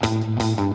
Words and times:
Thank 0.00 0.58
you. 0.58 0.67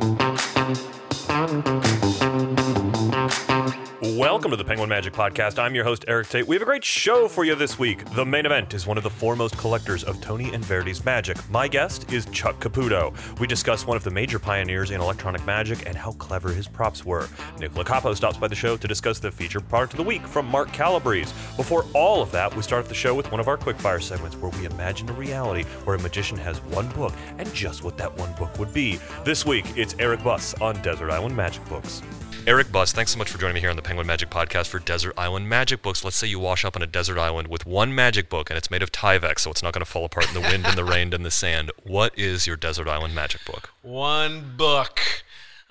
Welcome 4.44 4.58
to 4.58 4.62
the 4.62 4.68
Penguin 4.68 4.90
Magic 4.90 5.14
Podcast. 5.14 5.58
I'm 5.58 5.74
your 5.74 5.86
host, 5.86 6.04
Erik 6.06 6.28
Tait. 6.28 6.46
We 6.46 6.58
have 6.58 6.62
a 6.62 6.66
great 6.66 6.84
show 6.84 7.30
for 7.30 7.46
you 7.46 7.56
this 7.56 7.80
week. 7.80 8.04
The 8.14 8.26
main 8.26 8.46
event 8.46 8.74
is 8.74 8.86
one 8.86 8.98
of 8.98 9.04
the 9.04 9.10
foremost 9.10 9.58
collectors 9.58 10.04
of 10.04 10.20
Tony 10.20 10.52
Anverdi's 10.52 11.06
magic. 11.06 11.38
My 11.50 11.70
guest 11.70 12.12
is 12.12 12.26
Chuck 12.26 12.60
Caputo. 12.60 13.16
We 13.40 13.48
discuss 13.48 13.88
one 13.88 13.96
of 13.96 14.04
the 14.04 14.12
major 14.12 14.40
pioneers 14.40 14.92
in 14.92 15.00
electronic 15.00 15.46
magic 15.46 15.88
and 15.88 15.96
how 15.96 16.12
clever 16.12 16.50
his 16.50 16.68
props 16.68 17.06
were. 17.06 17.30
Nick 17.58 17.72
Locapo 17.72 18.14
stops 18.18 18.36
by 18.36 18.50
the 18.50 18.56
show 18.56 18.76
to 18.76 18.86
discuss 18.86 19.18
the 19.18 19.32
featured 19.32 19.66
product 19.70 19.94
of 19.94 19.98
the 19.98 20.04
week 20.04 20.28
from 20.28 20.46
Mark 20.48 20.74
Calabrese. 20.74 21.34
Before 21.56 21.86
all 21.94 22.22
of 22.22 22.30
that, 22.34 22.54
we 22.54 22.64
start 22.64 22.90
the 22.90 22.94
show 22.94 23.16
with 23.16 23.32
one 23.32 23.40
of 23.40 23.48
our 23.48 23.58
quickfire 23.58 24.02
segments 24.02 24.36
where 24.36 24.52
we 24.60 24.66
imagine 24.66 25.10
a 25.10 25.14
reality 25.14 25.64
where 25.86 25.96
a 25.96 26.00
magician 26.00 26.38
has 26.38 26.60
one 26.64 26.90
book 26.90 27.14
and 27.38 27.54
just 27.54 27.86
what 27.86 27.96
that 27.96 28.14
one 28.18 28.34
book 28.34 28.60
would 28.60 28.74
be. 28.74 29.00
This 29.24 29.46
week, 29.46 29.68
it's 29.78 29.96
Eric 30.00 30.22
Buss 30.22 30.54
on 30.56 30.82
Desert 30.82 31.12
Island 31.12 31.34
Magic 31.34 31.64
Books. 31.70 32.02
Eric 32.46 32.74
Buss, 32.74 32.92
thanks 32.92 33.12
so 33.12 33.18
much 33.18 33.30
for 33.30 33.38
joining 33.38 33.54
me 33.54 33.62
here 33.62 33.70
on 33.70 33.78
the 33.78 33.82
Penguin 33.82 34.06
Magic 34.06 34.30
Podcast 34.30 34.68
for 34.68 34.78
Desert 34.78 35.14
Island 35.18 35.48
Magic 35.48 35.82
Books. 35.82 36.04
Let's 36.04 36.18
say 36.18 36.28
you 36.28 36.40
wash 36.40 36.66
up 36.66 36.76
on 36.76 36.82
a 36.82 36.88
desert 36.88 37.18
island 37.18 37.48
with 37.48 37.66
one 37.66 37.96
magic 37.96 38.28
book 38.28 38.50
and 38.50 38.58
it's 38.58 38.70
made 38.70 38.84
of 38.84 38.92
Tyvek, 38.92 39.40
so 39.40 39.50
it's 39.50 39.64
not 39.64 39.72
going 39.72 39.84
to 39.84 39.90
fall 39.90 40.04
apart 40.04 40.28
in 40.28 40.34
the 40.34 40.42
wind 40.42 40.66
and 40.66 40.78
the 40.78 40.84
rain 40.84 41.14
and 41.14 41.26
the 41.26 41.32
sand. 41.32 41.72
What 41.84 42.18
is 42.20 42.46
your 42.46 42.58
Desert 42.58 42.90
Island 42.90 43.16
Magic 43.16 43.46
Book? 43.46 43.70
One 43.82 44.56
book. 44.58 45.00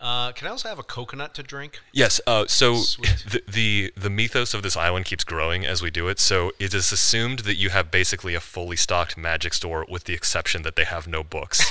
Uh, 0.03 0.33
can 0.33 0.49
I 0.49 0.51
also 0.51 0.69
have 0.69 0.81
a 0.81 0.83
coconut 0.83 1.33
to 1.35 1.43
drink? 1.45 1.79
Yes. 1.93 2.21
Uh, 2.27 2.47
so 2.49 2.75
the, 2.75 3.41
the 3.49 3.93
the 3.97 4.11
mythos 4.11 4.53
of 4.53 4.63
this 4.65 4.77
island 4.77 5.05
keeps 5.05 5.23
growing 5.23 5.65
as 5.65 5.81
we 5.81 5.91
do 5.91 6.09
it. 6.09 6.19
So 6.19 6.51
it 6.59 6.75
is 6.75 6.91
assumed 6.91 7.41
that 7.41 7.55
you 7.55 7.71
have 7.71 7.91
basically 7.93 8.35
a 8.35 8.41
fully 8.41 8.77
stocked 8.77 9.17
magic 9.17 9.55
store, 9.55 9.87
with 9.89 10.05
the 10.05 10.13
exception 10.15 10.63
that 10.63 10.75
they 10.75 10.85
have 10.85 11.07
no 11.07 11.23
books. 11.23 11.63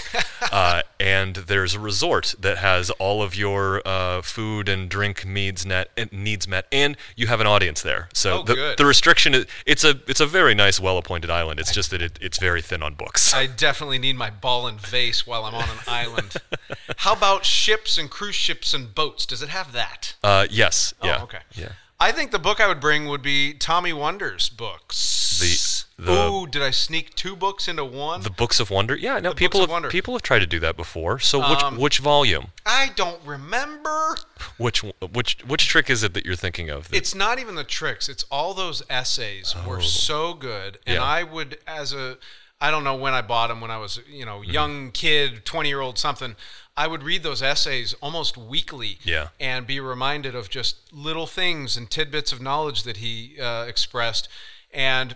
uh, 0.52 0.81
and 0.99 1.35
there's 1.35 1.76
a 1.76 1.80
resort 1.80 2.34
that 2.40 2.57
has 2.59 2.90
all 2.91 3.21
of 3.21 3.35
your 3.35 3.81
uh, 3.85 4.21
food 4.21 4.70
and 4.70 4.88
drink 4.90 5.26
needs 5.26 5.66
net 5.66 5.90
needs 6.13 6.48
met, 6.48 6.68
and 6.71 6.95
you 7.18 7.27
have 7.27 7.41
an 7.41 7.48
audience 7.48 7.82
there. 7.82 8.07
So 8.13 8.40
Oh, 8.40 8.43
the, 8.43 8.55
good. 8.55 8.77
the 8.77 8.85
restriction 8.85 9.34
is 9.35 9.45
it's 9.66 9.84
a 9.84 9.99
it's 10.07 10.21
a 10.21 10.26
very 10.26 10.55
nice, 10.55 10.79
well 10.79 10.98
appointed 10.98 11.29
island. 11.29 11.60
It's 11.60 11.73
just 11.73 11.91
that 11.91 12.01
it, 12.01 12.18
it's 12.21 12.38
very 12.38 12.62
thin 12.62 12.82
on 12.82 12.93
books. 12.93 13.34
I 13.34 13.45
definitely 13.48 13.99
need 13.99 14.16
my 14.16 14.29
ball 14.29 14.68
and 14.68 14.79
vase 14.79 15.27
while 15.27 15.43
I'm 15.43 15.54
on 15.55 15.70
an 15.70 15.77
island. 15.85 16.35
How 16.98 17.13
about 17.13 17.43
ships 17.45 17.98
and 17.98 18.10
cruise 18.22 18.36
ships 18.36 18.72
and 18.74 18.94
boats? 18.94 19.26
Does 19.26 19.41
it 19.41 19.50
have 19.50 19.72
that? 19.74 20.14
Uh, 20.24 20.46
yes. 20.50 20.94
Oh, 21.02 21.08
yeah. 21.08 21.24
okay. 21.24 21.40
Yeah. 21.55 21.70
I 22.00 22.12
think 22.12 22.30
the 22.32 22.38
book 22.40 22.60
I 22.60 22.68
would 22.68 22.80
bring 22.80 23.08
would 23.08 23.24
be 23.24 23.54
Tommy 23.54 23.94
Wonder's 23.94 24.48
books. 24.50 25.86
The- 25.98 26.05
the- 26.05 26.12
Ooh, 26.30 26.46
did 26.48 26.62
I 26.62 26.70
sneak 26.72 27.16
two 27.16 27.36
books 27.36 27.68
into 27.68 27.84
one? 27.86 28.22
The 28.22 28.30
Books 28.30 28.60
of 28.60 28.70
Wonder. 28.70 28.96
Yeah. 28.96 29.20
No. 29.20 29.30
The 29.30 29.36
people 29.36 29.66
have 29.66 29.90
people 29.91 30.13
have 30.16 30.22
tried 30.22 30.40
to 30.40 30.46
do 30.48 30.60
that 30.60 30.76
before. 30.78 31.18
So 31.20 31.40
which 31.50 31.63
Um, 31.63 31.78
which 31.78 31.98
volume? 32.00 32.48
I 32.66 32.91
don't 32.96 33.20
remember. 33.26 34.18
Which 34.58 34.82
which 35.13 35.38
which 35.46 35.68
trick 35.68 35.90
is 35.90 36.04
it 36.04 36.13
that 36.16 36.26
you're 36.26 36.35
thinking 36.35 36.70
of? 36.70 36.91
It's 36.94 37.13
not 37.16 37.38
even 37.40 37.56
the 37.56 37.63
tricks. 37.63 38.08
It's 38.10 38.24
all 38.32 38.54
those 38.56 38.82
essays 38.90 39.56
were 39.66 39.82
so 39.82 40.34
good, 40.35 40.78
and 40.88 40.98
Oh. 41.00 41.02
Yeah. 41.02 41.08
I 41.08 41.24
would, 41.24 41.60
as 41.68 41.94
a, 41.94 42.18
I 42.60 42.70
don't 42.72 42.84
know 42.84 42.96
when 42.96 43.13
I 43.13 43.22
bought 43.22 43.48
them 43.50 43.62
when 43.62 43.70
I 43.72 43.78
was, 43.78 44.00
you 44.08 44.26
know, 44.26 44.40
Mm-hmm. 44.41 44.52
young 44.52 44.91
kid, 44.91 45.46
twenty 45.46 45.70
year 45.70 45.82
old 45.82 45.98
something. 46.00 46.35
I 46.77 46.88
would 46.88 47.04
read 47.04 47.22
those 47.24 47.41
essays 47.44 47.94
almost 48.02 48.38
weekly, 48.38 48.98
Yeah. 49.04 49.27
and 49.40 49.68
be 49.68 49.80
reminded 49.80 50.36
of 50.36 50.50
just 50.50 50.78
little 50.94 51.28
things 51.28 51.76
and 51.78 51.90
tidbits 51.90 52.32
of 52.32 52.41
knowledge 52.41 52.84
that 52.84 52.98
he 52.98 53.40
uh, 53.40 53.63
expressed, 53.66 54.30
and 54.74 55.16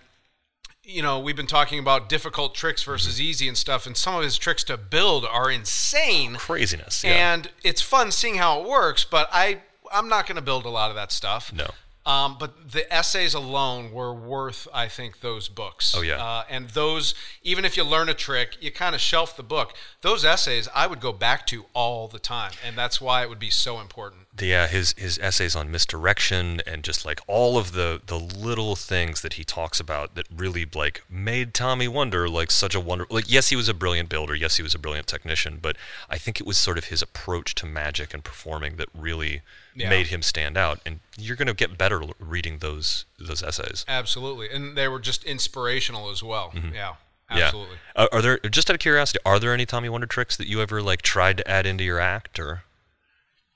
you 0.87 1.01
know, 1.01 1.17
we've 1.19 1.35
been 1.35 1.47
talking 1.47 1.79
about 1.79 2.09
difficult 2.09 2.53
tricks 2.53 2.83
versus 2.83 3.15
Mm-hmm. 3.15 3.23
easy 3.23 3.47
and 3.47 3.57
stuff, 3.57 3.87
and 3.87 3.97
some 3.97 4.13
of 4.15 4.23
his 4.23 4.37
tricks 4.37 4.63
to 4.65 4.77
build 4.77 5.25
are 5.25 5.49
insane. 5.49 6.35
craziness. 6.35 7.03
Yeah. 7.03 7.33
And 7.33 7.49
it's 7.63 7.81
fun 7.81 8.11
seeing 8.11 8.35
how 8.35 8.61
it 8.61 8.67
works, 8.69 9.03
but 9.03 9.27
I 9.31 9.61
I'm 9.91 10.07
not 10.09 10.27
going 10.27 10.35
to 10.35 10.41
build 10.43 10.65
a 10.65 10.69
lot 10.69 10.89
of 10.91 10.95
that 10.95 11.11
stuff. 11.11 11.51
no. 11.53 11.71
Um, 12.05 12.37
but 12.39 12.71
the 12.71 12.91
essays 12.93 13.33
alone 13.33 13.91
were 13.91 14.13
worth, 14.13 14.67
I 14.71 14.87
think, 14.87 15.21
those 15.21 15.47
books. 15.47 15.95
Oh, 15.97 16.01
yeah. 16.01 16.23
Uh, 16.23 16.43
and 16.49 16.69
those, 16.69 17.15
even 17.41 17.65
if 17.65 17.75
you 17.75 17.83
learn 17.83 18.09
a 18.09 18.13
trick, 18.13 18.57
you 18.61 18.71
kind 18.71 18.93
of 18.93 19.01
shelf 19.01 19.35
the 19.35 19.43
book. 19.43 19.73
Those 20.01 20.23
essays, 20.23 20.69
I 20.75 20.85
would 20.85 20.99
go 20.99 21.11
back 21.11 21.47
to 21.47 21.65
all 21.73 22.07
the 22.07 22.19
time, 22.19 22.51
and 22.63 22.77
that's 22.77 23.01
why 23.01 23.23
it 23.23 23.29
would 23.29 23.39
be 23.39 23.49
so 23.49 23.79
important. 23.79 24.24
Yeah, 24.37 24.67
his 24.67 24.93
his 24.97 25.17
essays 25.19 25.55
on 25.55 25.71
misdirection 25.71 26.61
and 26.67 26.83
just 26.83 27.05
like 27.05 27.21
all 27.25 27.57
of 27.57 27.71
the 27.71 28.01
the 28.05 28.17
little 28.19 28.75
things 28.75 29.21
that 29.21 29.33
he 29.33 29.43
talks 29.45 29.79
about 29.79 30.15
that 30.15 30.25
really 30.35 30.65
like 30.75 31.03
made 31.09 31.53
Tommy 31.53 31.87
Wonder 31.87 32.27
like 32.27 32.51
such 32.51 32.75
a 32.75 32.79
wonder. 32.79 33.05
Like 33.09 33.31
yes, 33.31 33.49
he 33.49 33.55
was 33.55 33.69
a 33.69 33.73
brilliant 33.73 34.09
builder. 34.09 34.35
Yes, 34.35 34.57
he 34.57 34.63
was 34.63 34.75
a 34.75 34.79
brilliant 34.79 35.07
technician. 35.07 35.59
But 35.61 35.77
I 36.09 36.17
think 36.17 36.39
it 36.41 36.45
was 36.45 36.57
sort 36.57 36.77
of 36.77 36.85
his 36.85 37.01
approach 37.01 37.55
to 37.55 37.65
magic 37.65 38.13
and 38.13 38.23
performing 38.23 38.75
that 38.75 38.89
really 38.93 39.41
Yeah. 39.73 39.89
made 39.89 40.07
him 40.07 40.21
stand 40.21 40.57
out. 40.57 40.79
And 40.85 40.99
you're 41.17 41.35
gonna 41.37 41.53
get 41.53 41.77
better 41.77 42.01
reading 42.19 42.57
those 42.59 43.05
those 43.17 43.41
essays. 43.41 43.85
Absolutely, 43.87 44.49
and 44.49 44.75
they 44.77 44.87
were 44.89 44.99
just 44.99 45.23
inspirational 45.23 46.09
as 46.09 46.21
well. 46.21 46.51
Yeah, 46.53 46.59
Mm-hmm. 46.59 46.73
Yeah. 46.75 46.93
absolutely. 47.29 47.77
Uh, 47.95 48.07
are 48.11 48.21
there 48.21 48.37
just 48.39 48.69
out 48.69 48.73
of 48.75 48.79
curiosity, 48.81 49.19
are 49.25 49.39
there 49.39 49.53
any 49.53 49.65
Tommy 49.65 49.87
Wonder 49.87 50.07
tricks 50.07 50.35
that 50.35 50.47
you 50.47 50.61
ever 50.61 50.81
like 50.81 51.01
tried 51.01 51.37
to 51.37 51.49
add 51.49 51.65
into 51.65 51.83
your 51.85 51.99
act 52.01 52.37
or? 52.39 52.63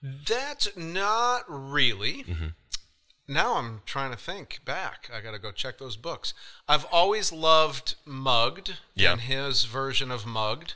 That's 0.02 0.76
not 0.78 1.44
really. 1.48 2.24
Mm-hmm. 2.24 2.48
Now 3.28 3.58
I'm 3.58 3.82
trying 3.86 4.10
to 4.10 4.18
think 4.18 4.60
back. 4.66 5.08
I 5.14 5.22
got 5.22 5.34
to 5.34 5.40
go 5.40 5.52
check 5.52 5.78
those 5.78 5.96
books. 5.96 6.34
I've 6.68 6.86
always 6.86 7.32
loved 7.32 7.94
Mugged 8.04 8.78
Yeah. 8.96 9.12
and 9.12 9.22
his 9.22 9.66
version 9.66 10.10
of 10.10 10.26
Mugged. 10.26 10.74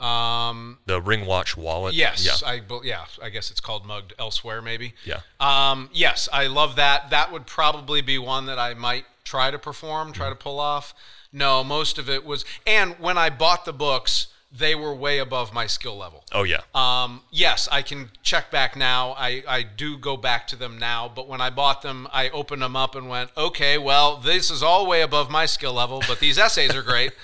Um, 0.00 0.78
The 0.86 1.00
ring 1.00 1.26
watch 1.26 1.56
wallet. 1.56 1.94
yes, 1.94 2.24
Yeah. 2.42 2.48
I 2.48 2.60
yeah, 2.82 3.04
I 3.22 3.28
guess 3.28 3.52
it's 3.52 3.60
called 3.60 3.86
Mugged 3.86 4.14
elsewhere, 4.18 4.60
maybe. 4.60 4.94
Yeah. 5.04 5.20
Um, 5.38 5.90
yes, 5.92 6.28
I 6.32 6.48
love 6.48 6.74
that. 6.76 7.10
That 7.10 7.30
would 7.30 7.46
probably 7.46 8.00
be 8.02 8.18
one 8.18 8.46
that 8.46 8.58
I 8.58 8.74
might 8.74 9.04
try 9.22 9.52
to 9.52 9.58
perform, 9.58 10.12
try 10.12 10.28
to 10.28 10.34
pull 10.34 10.58
off. 10.58 10.94
No, 11.32 11.62
most 11.62 11.98
of 11.98 12.10
it 12.10 12.24
was, 12.24 12.44
and 12.66 12.98
when 12.98 13.16
I 13.16 13.30
bought 13.30 13.64
the 13.64 13.72
books, 13.72 14.26
they 14.56 14.74
were 14.74 14.94
way 14.94 15.18
above 15.18 15.52
my 15.52 15.66
skill 15.66 15.96
level. 15.96 16.24
Oh 16.32 16.42
yeah. 16.42 16.60
Um, 16.74 17.22
yes, 17.30 17.68
I 17.72 17.82
can 17.82 18.10
check 18.22 18.50
back 18.50 18.76
now. 18.76 19.12
I, 19.12 19.42
I 19.48 19.62
do 19.62 19.96
go 19.96 20.16
back 20.16 20.46
to 20.48 20.56
them 20.56 20.78
now, 20.78 21.10
but 21.14 21.26
when 21.26 21.40
I 21.40 21.48
bought 21.48 21.82
them, 21.82 22.06
I 22.12 22.28
opened 22.30 22.60
them 22.60 22.76
up 22.76 22.94
and 22.94 23.08
went, 23.08 23.30
okay, 23.36 23.78
well, 23.78 24.18
this 24.18 24.50
is 24.50 24.62
all 24.62 24.86
way 24.86 25.00
above 25.00 25.30
my 25.30 25.46
skill 25.46 25.72
level, 25.72 26.02
but 26.06 26.20
these 26.20 26.38
essays 26.38 26.74
are 26.74 26.82
great. 26.82 27.12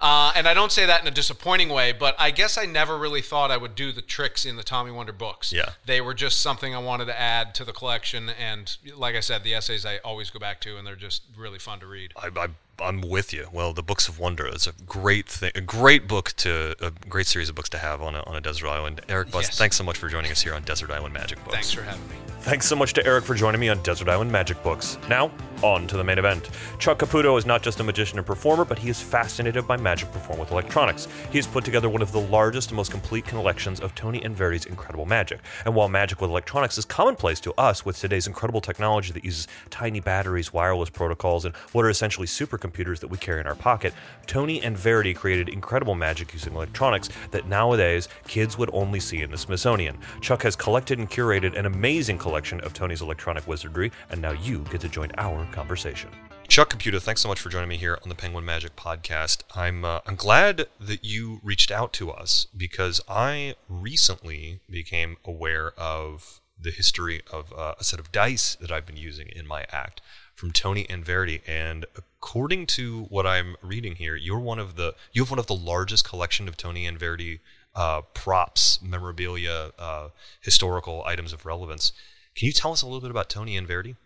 Uh, 0.00 0.32
and 0.34 0.48
I 0.48 0.54
don't 0.54 0.72
say 0.72 0.86
that 0.86 1.00
in 1.02 1.06
a 1.06 1.12
disappointing 1.12 1.68
way, 1.68 1.92
but 1.92 2.14
I 2.18 2.30
guess 2.30 2.58
I 2.58 2.64
never 2.64 2.98
really 2.98 3.22
thought 3.22 3.50
I 3.50 3.56
would 3.56 3.74
do 3.74 3.92
the 3.92 4.02
tricks 4.02 4.44
in 4.44 4.56
the 4.56 4.62
Tommy 4.62 4.90
Wonder 4.90 5.12
books. 5.12 5.52
Yeah. 5.52 5.70
They 5.84 6.00
were 6.00 6.14
just 6.14 6.40
something 6.40 6.74
I 6.74 6.78
wanted 6.78 7.06
to 7.06 7.18
add 7.18 7.54
to 7.56 7.64
the 7.64 7.72
collection. 7.72 8.30
And 8.30 8.74
like 8.96 9.14
I 9.14 9.20
said, 9.20 9.42
the 9.42 9.54
essays 9.54 9.86
I 9.86 9.98
always 9.98 10.30
go 10.30 10.38
back 10.38 10.60
to, 10.62 10.76
and 10.76 10.86
they're 10.86 10.96
just 10.96 11.22
really 11.36 11.58
fun 11.58 11.80
to 11.80 11.86
read. 11.86 12.12
I, 12.16 12.28
I, 12.36 12.48
I'm 12.80 13.00
with 13.00 13.32
you. 13.32 13.48
Well, 13.52 13.72
the 13.72 13.82
Books 13.82 14.06
of 14.08 14.18
Wonder 14.18 14.46
is 14.46 14.66
a 14.66 14.72
great 14.86 15.26
thing, 15.28 15.50
a 15.54 15.60
great 15.60 16.06
book 16.06 16.32
to, 16.38 16.74
a 16.84 16.90
great 17.08 17.26
series 17.26 17.48
of 17.48 17.54
books 17.54 17.68
to 17.70 17.78
have 17.78 18.02
on 18.02 18.14
a, 18.14 18.20
on 18.24 18.36
a 18.36 18.40
desert 18.40 18.68
island. 18.68 19.00
Eric 19.08 19.30
Buss, 19.30 19.46
Yes. 19.46 19.58
thanks 19.58 19.76
so 19.76 19.84
much 19.84 19.96
for 19.96 20.08
joining 20.08 20.30
us 20.30 20.42
here 20.42 20.54
on 20.54 20.62
Desert 20.62 20.90
Island 20.90 21.14
Magic 21.14 21.38
Books. 21.44 21.54
Thanks 21.54 21.72
for 21.72 21.82
having 21.82 22.06
me. 22.08 22.16
Thanks 22.40 22.66
so 22.66 22.76
much 22.76 22.92
to 22.92 23.04
Eric 23.04 23.24
for 23.24 23.34
joining 23.34 23.60
me 23.60 23.68
on 23.70 23.82
Desert 23.82 24.08
Island 24.08 24.30
Magic 24.30 24.62
Books. 24.62 24.98
Now, 25.08 25.32
on 25.64 25.86
to 25.88 25.96
the 25.96 26.04
main 26.04 26.18
event. 26.18 26.48
Chuck 26.78 26.98
Caputo 26.98 27.36
is 27.38 27.44
not 27.46 27.60
just 27.62 27.80
a 27.80 27.82
magician 27.82 28.18
and 28.18 28.26
performer, 28.26 28.64
but 28.64 28.78
he 28.78 28.88
is 28.88 29.00
fascinated 29.00 29.66
by 29.66 29.76
magic 29.76 30.12
performed 30.12 30.40
with 30.40 30.52
electronics. 30.52 31.08
He 31.32 31.38
has 31.38 31.46
put 31.46 31.64
together 31.64 31.88
one 31.88 32.02
of 32.02 32.12
the 32.12 32.20
largest 32.20 32.68
and 32.70 32.76
most 32.76 32.92
complete 32.92 33.24
collections 33.24 33.80
of 33.80 33.94
Tony 33.96 34.20
Anverdi's 34.20 34.66
incredible 34.66 35.06
magic. 35.06 35.40
And 35.64 35.74
while 35.74 35.88
magic 35.88 36.20
with 36.20 36.30
electronics 36.30 36.78
is 36.78 36.84
commonplace 36.84 37.40
to 37.40 37.54
us 37.58 37.84
with 37.84 37.98
today's 37.98 38.26
incredible 38.28 38.60
technology 38.60 39.12
that 39.12 39.24
uses 39.24 39.48
tiny 39.70 39.98
batteries, 39.98 40.52
wireless 40.52 40.90
protocols, 40.90 41.46
and 41.46 41.56
what 41.72 41.84
are 41.84 41.90
essentially 41.90 42.26
supercomputers 42.28 42.65
that 43.00 43.08
we 43.08 43.18
carry 43.18 43.40
in 43.40 43.46
our 43.46 43.54
pocket, 43.54 43.94
Tony 44.26 44.60
Anverdi 44.60 45.14
created 45.14 45.48
incredible 45.48 45.94
magic 45.94 46.32
using 46.32 46.54
electronics 46.54 47.08
that 47.30 47.48
nowadays 47.48 48.08
kids 48.28 48.58
would 48.58 48.70
only 48.72 49.00
see 49.00 49.22
in 49.22 49.30
the 49.30 49.38
Smithsonian. 49.38 49.98
Chuck 50.20 50.42
has 50.42 50.56
collected 50.56 50.98
and 50.98 51.10
curated 51.10 51.58
an 51.58 51.66
amazing 51.66 52.18
collection 52.18 52.60
of 52.60 52.74
Tony's 52.74 53.02
electronic 53.02 53.46
wizardry, 53.46 53.90
and 54.10 54.20
now 54.20 54.32
you 54.32 54.60
get 54.70 54.80
to 54.80 54.88
join 54.88 55.10
our 55.16 55.46
conversation. 55.52 56.10
Chuck 56.48 56.72
Caputo, 56.72 57.02
thanks 57.02 57.20
so 57.20 57.28
much 57.28 57.40
for 57.40 57.48
joining 57.48 57.68
me 57.68 57.76
here 57.76 57.98
on 58.02 58.08
the 58.08 58.14
Penguin 58.14 58.44
Magic 58.44 58.76
Podcast. 58.76 59.42
I'm 59.56 59.84
uh, 59.84 60.00
I'm 60.06 60.14
glad 60.14 60.66
that 60.78 61.04
you 61.04 61.40
reached 61.42 61.72
out 61.72 61.92
to 61.94 62.10
us 62.12 62.46
because 62.56 63.00
I 63.08 63.56
recently 63.68 64.60
became 64.70 65.16
aware 65.24 65.72
of 65.76 66.40
the 66.58 66.70
history 66.70 67.22
of 67.32 67.52
uh, 67.52 67.74
a 67.78 67.84
set 67.84 67.98
of 67.98 68.12
dice 68.12 68.56
that 68.60 68.70
I've 68.70 68.86
been 68.86 68.96
using 68.96 69.28
in 69.28 69.46
my 69.46 69.66
act 69.70 70.00
from 70.36 70.52
Tony 70.52 70.84
Anverdi, 70.84 71.40
and 71.46 71.86
according 71.96 72.66
to 72.66 73.04
what 73.04 73.26
I'm 73.26 73.56
reading 73.62 73.96
here, 73.96 74.14
you're 74.14 74.38
one 74.38 74.58
of 74.58 74.76
the 74.76 74.94
you 75.12 75.22
have 75.22 75.30
one 75.30 75.38
of 75.38 75.46
the 75.46 75.54
largest 75.54 76.06
collection 76.06 76.46
of 76.46 76.56
Tony 76.56 76.86
Anverdi 76.86 77.40
uh, 77.74 78.02
props, 78.14 78.80
memorabilia, 78.82 79.72
uh, 79.78 80.08
historical 80.42 81.02
items 81.04 81.32
of 81.32 81.46
relevance. 81.46 81.92
Can 82.34 82.46
you 82.46 82.52
tell 82.52 82.72
us 82.72 82.82
a 82.82 82.86
little 82.86 83.00
bit 83.00 83.10
about 83.10 83.30
Tony 83.30 83.56
and 83.56 83.66
Verdi? 83.66 83.96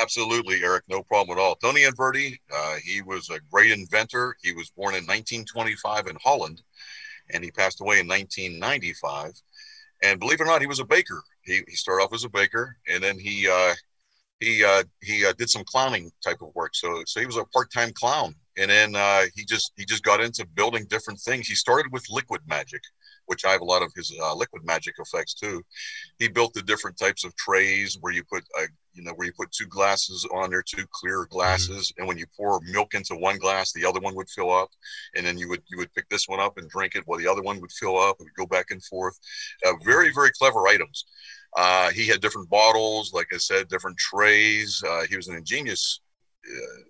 Absolutely, 0.00 0.62
Eric. 0.62 0.84
No 0.88 1.02
problem 1.02 1.36
at 1.36 1.40
all. 1.40 1.56
Tony 1.56 1.82
Anverdi, 1.82 2.38
uh, 2.54 2.76
he 2.82 3.02
was 3.02 3.28
a 3.28 3.40
great 3.50 3.72
inventor. 3.72 4.36
He 4.42 4.52
was 4.52 4.70
born 4.70 4.94
in 4.94 5.04
1925 5.04 6.06
in 6.06 6.16
Holland, 6.22 6.62
and 7.30 7.44
he 7.44 7.50
passed 7.50 7.80
away 7.80 8.00
in 8.00 8.08
1995. 8.08 9.32
And 10.02 10.18
believe 10.18 10.40
it 10.40 10.44
or 10.44 10.46
not, 10.46 10.62
he 10.62 10.66
was 10.66 10.78
a 10.78 10.84
baker. 10.84 11.22
He, 11.42 11.62
he 11.68 11.74
started 11.74 12.04
off 12.04 12.14
as 12.14 12.24
a 12.24 12.30
baker, 12.30 12.76
and 12.88 13.02
then 13.02 13.18
he 13.18 13.48
uh, 13.48 13.74
he 14.40 14.64
uh, 14.64 14.82
he 15.02 15.24
uh, 15.24 15.32
did 15.38 15.50
some 15.50 15.64
clowning 15.64 16.10
type 16.24 16.42
of 16.42 16.54
work. 16.54 16.74
So 16.74 17.02
so 17.06 17.20
he 17.20 17.26
was 17.26 17.36
a 17.36 17.44
part 17.44 17.70
time 17.70 17.92
clown, 17.92 18.34
and 18.58 18.70
then 18.70 18.96
uh, 18.96 19.24
he 19.34 19.44
just 19.44 19.72
he 19.76 19.84
just 19.84 20.02
got 20.02 20.20
into 20.20 20.46
building 20.46 20.86
different 20.88 21.20
things. 21.20 21.46
He 21.46 21.54
started 21.54 21.92
with 21.92 22.04
liquid 22.10 22.40
magic, 22.46 22.82
which 23.30 23.44
I 23.44 23.52
have 23.52 23.60
a 23.60 23.64
lot 23.64 23.82
of 23.82 23.92
his 23.94 24.12
uh, 24.20 24.34
liquid 24.34 24.64
magic 24.64 24.96
effects 24.98 25.34
too. 25.34 25.62
He 26.18 26.26
built 26.26 26.52
the 26.52 26.62
different 26.62 26.98
types 26.98 27.24
of 27.24 27.34
trays 27.36 27.96
where 28.00 28.12
you 28.12 28.24
put 28.24 28.42
uh, 28.58 28.66
you 28.92 29.04
know 29.04 29.12
where 29.12 29.28
you 29.28 29.32
put 29.32 29.52
two 29.52 29.66
glasses 29.66 30.26
on 30.34 30.50
there, 30.50 30.64
two 30.64 30.84
clear 30.90 31.28
glasses, 31.30 31.92
mm-hmm. 31.92 32.00
and 32.00 32.08
when 32.08 32.18
you 32.18 32.26
pour 32.36 32.60
milk 32.64 32.94
into 32.94 33.14
one 33.14 33.38
glass, 33.38 33.72
the 33.72 33.86
other 33.86 34.00
one 34.00 34.16
would 34.16 34.28
fill 34.28 34.52
up, 34.52 34.70
and 35.14 35.24
then 35.24 35.38
you 35.38 35.48
would 35.48 35.62
you 35.70 35.78
would 35.78 35.94
pick 35.94 36.08
this 36.08 36.26
one 36.26 36.40
up 36.40 36.58
and 36.58 36.68
drink 36.68 36.96
it 36.96 37.04
while 37.06 37.20
the 37.20 37.28
other 37.28 37.42
one 37.42 37.60
would 37.60 37.70
fill 37.70 37.96
up. 37.96 38.16
It 38.18 38.24
would 38.24 38.34
go 38.34 38.46
back 38.46 38.72
and 38.72 38.82
forth. 38.84 39.16
Uh, 39.64 39.74
very 39.84 40.12
very 40.12 40.32
clever 40.32 40.66
items. 40.66 41.04
Uh, 41.56 41.90
he 41.90 42.08
had 42.08 42.20
different 42.20 42.50
bottles, 42.50 43.12
like 43.12 43.28
I 43.32 43.36
said, 43.36 43.68
different 43.68 43.96
trays. 43.96 44.82
Uh, 44.86 45.04
he 45.08 45.16
was 45.16 45.28
an 45.28 45.36
ingenious, 45.36 46.00
uh, 46.48 46.82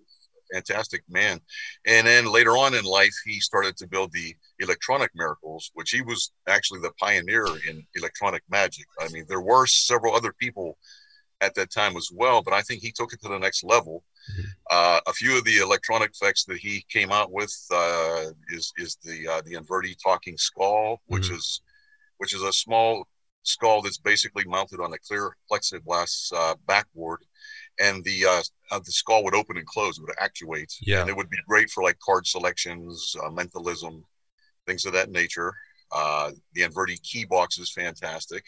fantastic 0.52 1.02
man. 1.08 1.41
And 1.87 2.06
then 2.06 2.26
later 2.26 2.56
on 2.56 2.75
in 2.75 2.85
life, 2.85 3.14
he 3.25 3.41
started 3.41 3.76
to 3.79 3.87
build 3.87 4.12
the 4.12 4.35
electronic 4.58 5.11
miracles, 5.14 5.70
which 5.75 5.91
he 5.91 6.02
was 6.02 6.32
actually 6.49 6.81
the 6.81 6.93
pioneer 6.99 7.47
in 7.69 7.85
electronic 7.94 8.43
magic. 8.50 8.87
I 9.00 9.08
mean, 9.08 9.25
there 9.29 9.41
were 9.41 9.67
several 9.67 10.14
other 10.14 10.32
people 10.32 10.76
at 11.41 11.55
that 11.55 11.70
time 11.70 11.97
as 11.97 12.11
well, 12.12 12.43
but 12.43 12.55
I 12.55 12.61
think 12.62 12.82
he 12.82 12.93
took 12.93 13.12
it 13.12 13.20
to 13.23 13.29
the 13.29 13.38
next 13.38 13.64
level. 13.64 14.05
Mm-hmm. 14.32 14.49
Uh, 14.70 15.00
a 15.06 15.12
few 15.12 15.38
of 15.38 15.44
the 15.44 15.58
electronic 15.58 16.11
effects 16.11 16.44
that 16.44 16.58
he 16.58 16.85
came 16.91 17.11
out 17.11 17.32
with 17.32 17.55
uh, 17.73 18.26
is 18.50 18.73
is 18.76 18.99
the 19.02 19.26
uh, 19.26 19.41
the 19.47 19.55
Anverdi 19.55 19.97
talking 20.02 20.37
skull, 20.37 21.00
which 21.06 21.25
mm-hmm. 21.25 21.37
is 21.37 21.62
which 22.19 22.35
is 22.35 22.43
a 22.43 22.52
small 22.52 23.06
skull 23.43 23.81
that's 23.81 23.99
basically 23.99 24.44
mounted 24.44 24.81
on 24.81 24.93
a 24.93 24.99
clear 24.99 25.37
plexiglass 25.50 26.32
uh, 26.35 26.55
backboard, 26.67 27.25
and 27.81 28.05
the 28.05 28.25
uh, 28.27 28.43
uh, 28.71 28.79
the 28.79 28.93
skull 28.93 29.25
would 29.25 29.35
open 29.35 29.56
and 29.56 29.67
close, 29.67 29.99
it 29.99 30.03
would 30.03 30.15
actuate, 30.21 30.73
yeah. 30.82 31.00
and 31.00 31.11
it 31.11 31.17
would 31.17 31.31
be 31.31 31.38
great 31.49 31.71
for 31.71 31.82
like 31.82 31.99
card 31.99 32.27
selections, 32.27 33.17
uh, 33.25 33.31
mentalism, 33.31 34.05
things 34.67 34.85
of 34.85 34.93
that 34.93 35.11
nature. 35.11 35.53
Uh, 35.93 36.31
the 36.55 36.62
Anverdi 36.62 37.03
key 37.03 37.25
box 37.25 37.59
is 37.59 37.73
fantastic. 37.73 38.44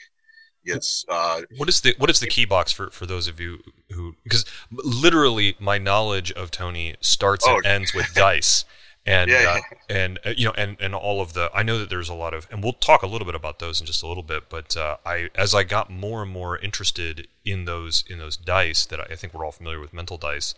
It's 0.65 1.05
uh, 1.09 1.43
what 1.57 1.69
is 1.69 1.81
the 1.81 1.95
what 1.99 2.09
is 2.09 2.21
the 2.21 2.29
key 2.29 2.45
box 2.45 2.71
for 2.71 2.91
for 2.91 3.05
those 3.05 3.27
of 3.27 3.41
you 3.41 3.59
who 3.91 4.15
because 4.23 4.45
literally 4.71 5.57
my 5.59 5.79
knowledge 5.79 6.31
of 6.33 6.53
Tony 6.53 6.95
starts 7.01 7.45
oh. 7.49 7.57
and 7.57 7.67
ends 7.67 7.93
with 7.93 8.07
dice 8.15 8.65
and 9.07 9.31
yeah, 9.31 9.59
uh, 9.59 9.77
and 9.93 10.19
uh, 10.25 10.31
you 10.37 10.47
know 10.47 10.53
and 10.57 10.77
and 10.81 10.95
all 10.95 11.21
of 11.21 11.33
the 11.33 11.51
I 11.55 11.63
know 11.63 11.79
that 11.79 11.91
there's 11.91 12.09
a 12.09 12.15
lot 12.15 12.35
of 12.35 12.47
and 12.51 12.63
we'll 12.63 12.73
talk 12.73 13.03
a 13.03 13.07
little 13.07 13.27
bit 13.27 13.35
about 13.35 13.59
those 13.59 13.81
in 13.81 13.87
just 13.87 14.03
a 14.03 14.07
little 14.07 14.23
bit 14.23 14.49
but 14.49 14.77
uh, 14.77 14.97
I 15.05 15.31
as 15.35 15.55
I 15.55 15.65
got 15.65 15.91
more 15.91 16.23
and 16.23 16.31
more 16.31 16.59
interested 16.59 17.29
in 17.45 17.65
those 17.65 18.05
in 18.09 18.19
those 18.19 18.37
dice 18.37 18.87
that 18.87 19.01
I, 19.01 19.17
think 19.17 19.35
we're 19.35 19.45
all 19.45 19.53
familiar 19.53 19.81
with 19.81 19.93
mental 19.93 20.19
dice 20.19 20.55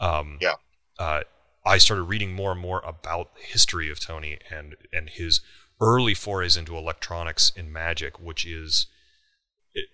um, 0.00 0.38
yeah. 0.40 0.54
uh, 0.98 1.22
I 1.64 1.78
started 1.78 2.04
reading 2.04 2.32
more 2.32 2.52
and 2.52 2.60
more 2.60 2.82
about 2.84 3.34
the 3.34 3.42
history 3.42 3.90
of 3.90 4.00
Tony 4.00 4.38
and 4.50 4.76
and 4.92 5.08
his 5.08 5.40
early 5.80 6.14
forays 6.14 6.56
into 6.56 6.76
electronics 6.76 7.52
and 7.56 7.72
magic 7.72 8.20
which 8.20 8.44
is 8.44 8.86
it, 9.74 9.88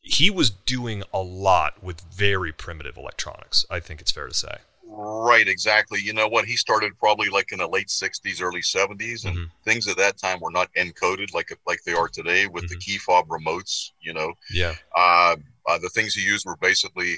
he 0.00 0.30
was 0.30 0.50
doing 0.50 1.02
a 1.12 1.20
lot 1.20 1.82
with 1.82 2.00
very 2.00 2.52
primitive 2.52 2.96
electronics 2.96 3.66
I 3.70 3.80
think 3.80 4.00
it's 4.00 4.10
fair 4.10 4.26
to 4.26 4.34
say 4.34 4.58
Right, 4.94 5.48
exactly. 5.48 6.00
You 6.00 6.12
know 6.12 6.28
what? 6.28 6.44
He 6.44 6.56
started 6.56 6.98
probably 6.98 7.30
like 7.30 7.50
in 7.52 7.58
the 7.58 7.68
late 7.68 7.88
'60s, 7.88 8.42
early 8.42 8.60
'70s, 8.60 9.24
and 9.24 9.36
mm-hmm. 9.36 9.44
things 9.64 9.88
at 9.88 9.96
that 9.96 10.18
time 10.18 10.38
were 10.40 10.50
not 10.50 10.68
encoded 10.74 11.32
like 11.32 11.56
like 11.66 11.82
they 11.84 11.94
are 11.94 12.08
today 12.08 12.46
with 12.46 12.64
mm-hmm. 12.64 12.74
the 12.74 12.76
key 12.78 12.98
fob 12.98 13.28
remotes. 13.28 13.92
You 14.00 14.12
know, 14.12 14.32
yeah. 14.50 14.74
Uh, 14.96 15.36
uh, 15.66 15.78
the 15.78 15.88
things 15.88 16.14
he 16.14 16.22
used 16.22 16.44
were 16.44 16.56
basically 16.56 17.16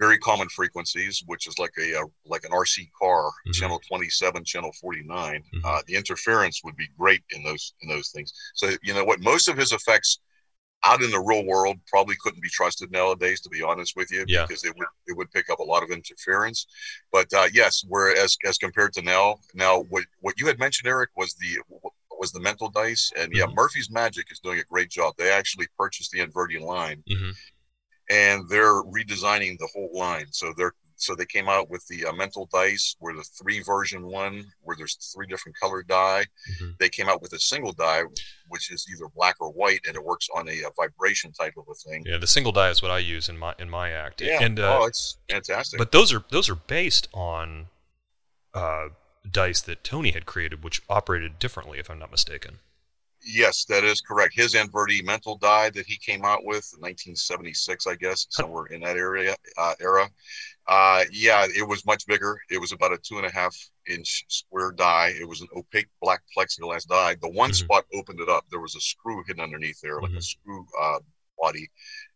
very 0.00 0.18
common 0.18 0.48
frequencies, 0.48 1.22
which 1.26 1.46
is 1.46 1.58
like 1.58 1.72
a, 1.78 1.92
a 1.92 2.04
like 2.26 2.44
an 2.44 2.50
RC 2.50 2.88
car, 2.98 3.28
mm-hmm. 3.28 3.52
channel 3.52 3.80
27, 3.86 4.44
channel 4.44 4.72
49. 4.80 5.34
Mm-hmm. 5.34 5.60
Uh, 5.64 5.80
the 5.86 5.94
interference 5.94 6.62
would 6.64 6.76
be 6.76 6.88
great 6.98 7.22
in 7.30 7.44
those 7.44 7.74
in 7.82 7.88
those 7.88 8.08
things. 8.08 8.32
So 8.54 8.70
you 8.82 8.92
know 8.92 9.04
what? 9.04 9.20
Most 9.20 9.48
of 9.48 9.56
his 9.56 9.72
effects 9.72 10.18
out 10.84 11.02
in 11.02 11.10
the 11.10 11.20
real 11.20 11.44
world 11.44 11.76
probably 11.86 12.16
couldn't 12.20 12.42
be 12.42 12.48
trusted 12.48 12.90
nowadays 12.90 13.40
to 13.40 13.48
be 13.48 13.62
honest 13.62 13.96
with 13.96 14.10
you 14.10 14.24
yeah. 14.28 14.44
because 14.46 14.64
it 14.64 14.74
would 14.76 14.86
it 15.06 15.16
would 15.16 15.30
pick 15.32 15.50
up 15.50 15.58
a 15.58 15.62
lot 15.62 15.82
of 15.82 15.90
interference 15.90 16.66
but 17.12 17.26
uh, 17.34 17.48
yes 17.52 17.84
whereas 17.88 18.36
as 18.46 18.58
compared 18.58 18.92
to 18.92 19.02
now 19.02 19.36
now 19.54 19.82
what 19.90 20.04
what 20.20 20.38
you 20.38 20.46
had 20.46 20.58
mentioned 20.58 20.88
eric 20.88 21.10
was 21.16 21.34
the 21.34 21.58
was 22.18 22.32
the 22.32 22.40
mental 22.40 22.68
dice 22.68 23.12
and 23.18 23.32
yeah 23.34 23.44
mm-hmm. 23.44 23.54
murphy's 23.54 23.90
magic 23.90 24.26
is 24.30 24.40
doing 24.40 24.58
a 24.58 24.64
great 24.64 24.90
job 24.90 25.14
they 25.18 25.30
actually 25.30 25.66
purchased 25.78 26.10
the 26.10 26.20
Anverdi 26.20 26.60
line 26.60 27.02
mm-hmm. 27.10 27.30
and 28.10 28.48
they're 28.48 28.82
redesigning 28.82 29.58
the 29.58 29.68
whole 29.72 29.90
line 29.92 30.26
so 30.30 30.52
they're 30.56 30.74
so 30.98 31.14
they 31.14 31.26
came 31.26 31.48
out 31.48 31.70
with 31.70 31.86
the 31.86 32.04
uh, 32.04 32.12
mental 32.12 32.48
dice 32.52 32.96
where 32.98 33.14
the 33.14 33.22
three 33.22 33.62
version 33.62 34.04
one 34.04 34.44
where 34.62 34.76
there's 34.76 34.96
three 35.14 35.26
different 35.26 35.56
color 35.58 35.82
die. 35.82 36.24
Mm-hmm. 36.52 36.70
they 36.78 36.88
came 36.88 37.08
out 37.08 37.22
with 37.22 37.32
a 37.32 37.38
single 37.38 37.72
die 37.72 38.02
which 38.48 38.70
is 38.70 38.86
either 38.92 39.08
black 39.14 39.36
or 39.40 39.50
white 39.52 39.80
and 39.86 39.96
it 39.96 40.04
works 40.04 40.28
on 40.34 40.48
a, 40.48 40.62
a, 40.62 40.70
vibration 40.76 41.32
type 41.32 41.54
of 41.56 41.64
a 41.70 41.74
thing. 41.74 42.04
Yeah 42.06 42.18
the 42.18 42.26
single 42.26 42.52
die 42.52 42.70
is 42.70 42.82
what 42.82 42.90
i 42.90 42.98
use 42.98 43.28
in 43.28 43.38
my 43.38 43.54
in 43.58 43.70
my 43.70 43.90
act. 43.90 44.20
Yeah. 44.20 44.42
And 44.42 44.60
uh, 44.60 44.80
oh 44.80 44.86
it's 44.86 45.18
fantastic. 45.30 45.78
but 45.78 45.92
those 45.92 46.12
are 46.12 46.24
those 46.30 46.48
are 46.48 46.54
based 46.54 47.08
on 47.14 47.66
uh, 48.54 48.88
dice 49.30 49.60
that 49.62 49.84
tony 49.84 50.10
had 50.10 50.26
created 50.26 50.64
which 50.64 50.82
operated 50.88 51.38
differently 51.38 51.78
if 51.78 51.90
i'm 51.90 51.98
not 51.98 52.10
mistaken 52.10 52.58
Yes, 53.24 53.64
that 53.66 53.84
is 53.84 54.00
correct. 54.00 54.34
His 54.34 54.54
Anverdi 54.54 55.04
mental 55.04 55.36
die 55.36 55.70
that 55.70 55.86
he 55.86 55.96
came 55.96 56.24
out 56.24 56.44
with 56.44 56.70
in 56.74 56.80
1976, 56.80 57.86
I 57.86 57.94
guess, 57.96 58.26
somewhere 58.30 58.66
in 58.66 58.80
that 58.82 58.96
area 58.96 59.34
uh, 59.56 59.74
era. 59.80 60.08
Uh, 60.68 61.04
yeah, 61.10 61.46
it 61.56 61.66
was 61.66 61.84
much 61.86 62.06
bigger. 62.06 62.38
It 62.50 62.60
was 62.60 62.72
about 62.72 62.92
a 62.92 62.98
two 62.98 63.16
and 63.16 63.26
a 63.26 63.30
half 63.30 63.56
inch 63.88 64.24
square 64.28 64.72
die. 64.72 65.14
It 65.18 65.26
was 65.26 65.40
an 65.40 65.48
opaque 65.56 65.88
black 66.00 66.22
plexiglass 66.36 66.86
die. 66.86 67.16
The 67.20 67.30
one 67.30 67.50
mm-hmm. 67.50 67.64
spot 67.64 67.84
opened 67.94 68.20
it 68.20 68.28
up. 68.28 68.44
There 68.50 68.60
was 68.60 68.76
a 68.76 68.80
screw 68.80 69.22
hidden 69.26 69.42
underneath 69.42 69.80
there, 69.80 70.00
like 70.00 70.10
mm-hmm. 70.10 70.18
a 70.18 70.22
screw 70.22 70.66
uh, 70.80 70.98
body, 71.40 71.68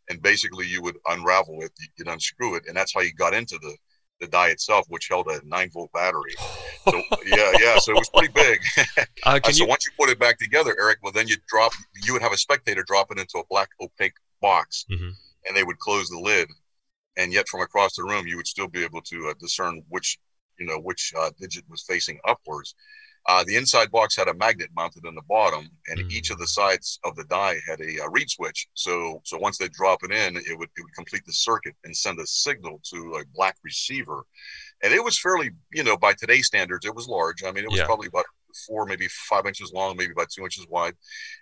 and 0.09 0.23
basically 0.23 0.67
you 0.67 0.83
would 0.83 0.99
unravel 1.07 1.63
it. 1.63 1.73
You'd 1.97 2.09
unscrew 2.09 2.57
it, 2.57 2.65
and 2.69 2.77
that's 2.77 2.95
how 2.95 3.01
you 3.01 3.13
got 3.15 3.35
into 3.35 3.59
the 3.59 3.75
the 4.23 4.29
die 4.29 4.49
itself, 4.49 4.87
which 4.89 5.09
held 5.09 5.27
a 5.27 5.41
nine 5.45 5.71
volt 5.71 5.93
battery. 5.93 6.35
So 6.85 7.01
yeah, 7.25 7.53
yeah. 7.61 7.79
So 7.79 7.93
it 7.93 7.99
was 7.99 8.11
pretty 8.13 8.33
big. 8.35 8.61
Uh, 9.25 9.39
so 9.45 9.63
you... 9.63 9.69
once 9.69 9.87
you 9.87 9.93
put 9.97 10.11
it 10.11 10.19
back 10.19 10.37
together, 10.37 10.75
Eric, 10.81 10.99
well 11.01 11.13
then 11.13 11.29
you 11.29 11.37
drop. 11.47 11.71
You 12.03 12.13
would 12.13 12.23
have 12.23 12.33
a 12.33 12.37
spectator 12.37 12.83
drop 12.83 13.13
it 13.13 13.21
into 13.21 13.39
a 13.39 13.45
black 13.49 13.69
opaque 13.81 14.17
box, 14.41 14.85
mm-hmm. 14.91 15.11
and 15.47 15.57
they 15.57 15.63
would 15.63 15.79
close 15.79 16.09
the 16.09 16.19
lid. 16.19 16.49
And 17.17 17.33
yet, 17.33 17.49
from 17.49 17.61
across 17.61 17.95
the 17.95 18.03
room, 18.03 18.27
you 18.27 18.37
would 18.37 18.49
still 18.49 18.67
be 18.67 18.83
able 18.83 19.01
to 19.03 19.29
uh, 19.29 19.35
discern 19.39 19.85
which, 19.91 20.19
you 20.59 20.67
know, 20.67 20.81
which 20.81 21.13
uh, 21.17 21.31
digit 21.39 21.63
was 21.71 21.83
facing 21.83 22.19
upwards. 22.27 22.75
Uh, 23.29 23.45
the 23.45 23.57
inside 23.57 23.91
box 23.91 24.17
had 24.17 24.29
a 24.29 24.35
magnet 24.35 24.69
mounted 24.75 25.07
in 25.07 25.15
the 25.15 25.23
bottom, 25.29 25.69
and 25.89 25.99
mm-hmm. 25.99 26.11
each 26.11 26.31
of 26.31 26.39
the 26.39 26.47
sides 26.47 26.99
of 27.05 27.15
the 27.15 27.25
die 27.25 27.57
had 27.69 27.81
a, 27.81 27.99
a, 28.03 28.11
reed 28.11 28.29
switch. 28.29 28.67
So, 28.75 29.21
so 29.25 29.39
once 29.39 29.59
they 29.59 29.69
drop 29.69 30.01
it 30.03 30.11
in, 30.11 30.37
it 30.37 30.59
would 30.59 30.69
it 30.77 30.83
would 30.83 30.95
complete 30.95 31.25
the 31.25 31.33
circuit 31.33 31.77
and 31.85 31.97
send 31.97 32.19
a 32.19 32.27
signal 32.27 32.81
to 32.93 33.21
a 33.21 33.25
black 33.35 33.57
receiver. 33.63 34.25
And 34.83 34.93
it 34.93 35.05
was 35.05 35.21
fairly, 35.21 35.51
you 35.73 35.85
know, 35.85 35.97
by 35.97 36.15
today's 36.15 36.49
standards, 36.49 36.85
it 36.85 36.95
was 36.95 37.07
large. 37.07 37.45
I 37.45 37.53
mean, 37.53 37.63
it 37.65 37.71
was 37.71 37.79
yeah. 37.79 37.87
probably 37.87 38.09
about 38.09 38.25
four, 38.67 38.87
maybe 38.87 39.09
five 39.09 39.47
inches 39.47 39.73
long, 39.73 39.97
maybe 39.97 40.13
about 40.13 40.31
two 40.31 40.43
inches 40.45 40.67
wide, 40.69 40.95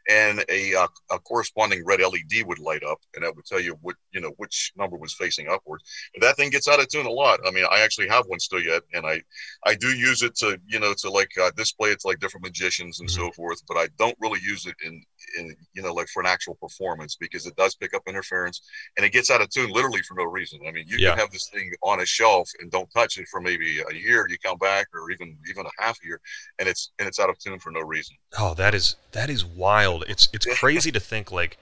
and 0.09 0.45
a, 0.49 0.75
uh, 0.75 0.89
a 1.11 1.19
corresponding 1.19 1.85
red 1.85 2.01
LED 2.01 2.47
would 2.47 2.59
light 2.59 2.83
up, 2.85 2.99
and 3.15 3.25
that 3.25 3.35
would 3.35 3.45
tell 3.45 3.61
you 3.61 3.77
what 3.83 3.97
you 4.13 4.21
know 4.21 4.33
which 4.37 4.73
number 4.77 4.97
was 4.97 5.15
facing 5.15 5.49
upwards. 5.49 5.85
But 6.15 6.23
that 6.23 6.37
thing 6.37 6.51
gets 6.51 6.69
out 6.69 6.81
of 6.81 6.89
tune 6.89 7.07
a 7.07 7.11
lot. 7.11 7.41
I 7.47 7.51
mean, 7.51 7.65
I 7.71 7.81
actually 7.81 8.09
have 8.09 8.27
one 8.27 8.41
still 8.41 8.61
yet, 8.61 8.83
and 8.95 9.07
I 9.07 9.23
I 9.65 9.75
do 9.75 9.89
use 9.89 10.23
it 10.23 10.35
to 10.37 10.59
you 10.67 10.81
know 10.81 10.95
to 10.99 11.11
like 11.11 11.31
uh, 11.41 11.51
display 11.57 11.91
it 11.91 12.01
to 12.01 12.09
like 12.09 12.21
different 12.21 12.45
magicians 12.45 13.01
and 13.01 13.09
mm-hmm. 13.09 13.27
so 13.27 13.33
forth. 13.33 13.63
But 13.67 13.77
I 13.77 13.89
don't 13.99 14.17
really 14.21 14.41
use 14.43 14.67
it 14.67 14.75
in 14.85 15.03
in 15.39 15.55
you 15.75 15.83
know 15.83 15.93
like 15.93 16.09
for 16.09 16.21
an 16.21 16.27
actual 16.27 16.55
performance 16.55 17.17
because 17.17 17.47
it 17.47 17.57
does 17.57 17.75
pick 17.75 17.95
up 17.95 18.03
interference 18.07 18.63
and 18.97 19.05
it 19.05 19.13
gets 19.13 19.31
out 19.31 19.41
of 19.41 19.51
tune 19.51 19.71
literally 19.71 20.03
for 20.03 20.15
no 20.15 20.25
reason. 20.25 20.61
I 20.67 20.73
mean, 20.73 20.85
you 20.87 20.99
yeah. 20.99 21.11
can 21.11 21.19
have 21.19 21.31
this 21.31 21.49
thing 21.53 21.73
on 21.83 22.01
a 22.01 22.07
shelf 22.07 22.51
and 22.61 22.71
don't 22.71 22.91
touch 22.93 23.19
it 23.19 23.29
for 23.29 23.41
maybe 23.41 23.81
a 23.81 23.95
year. 23.95 24.27
You 24.29 24.39
come 24.39 24.59
back 24.59 24.89
or 24.95 25.11
even 25.11 25.37
even 25.49 25.67
a 25.67 25.83
half 25.83 25.99
year, 26.05 26.21
and 26.59 26.69
it's 26.69 26.93
and 27.01 27.09
it's 27.09 27.19
out 27.19 27.31
of 27.31 27.39
tune 27.39 27.59
for 27.59 27.73
no 27.73 27.81
reason. 27.81 28.17
Oh, 28.39 28.55
that 28.55 28.75
is 28.75 28.95
that 29.13 29.31
is 29.31 29.45
wild. 29.45 30.05
It's 30.07 30.29
it's 30.33 30.47
crazy 30.61 30.93
to 30.93 31.01
think 31.01 31.33
like, 31.33 31.57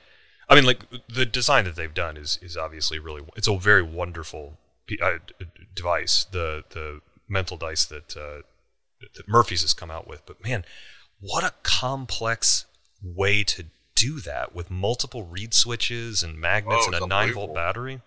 I 0.48 0.56
mean, 0.56 0.64
like 0.64 0.80
the 1.08 1.24
design 1.24 1.64
that 1.64 1.76
they've 1.76 1.94
done 1.94 2.16
is 2.16 2.38
is 2.42 2.56
obviously 2.56 2.98
really 2.98 3.22
it's 3.36 3.48
a 3.48 3.56
very 3.56 3.82
wonderful 3.82 4.58
uh, 5.00 5.18
device. 5.74 6.26
The 6.30 6.64
the 6.70 7.00
mental 7.28 7.56
dice 7.56 7.86
that 7.86 8.16
uh, 8.16 8.42
that 9.14 9.28
Murphy's 9.28 9.62
has 9.62 9.72
come 9.72 9.90
out 9.90 10.08
with, 10.08 10.26
but 10.26 10.44
man, 10.44 10.64
what 11.20 11.44
a 11.44 11.54
complex 11.62 12.66
way 13.02 13.44
to 13.44 13.66
do 13.94 14.20
that 14.20 14.54
with 14.54 14.70
multiple 14.70 15.22
reed 15.22 15.54
switches 15.54 16.22
and 16.22 16.38
magnets 16.38 16.86
oh, 16.88 16.92
and 16.92 17.04
a 17.04 17.06
nine 17.06 17.32
volt 17.32 17.54
battery. 17.54 18.00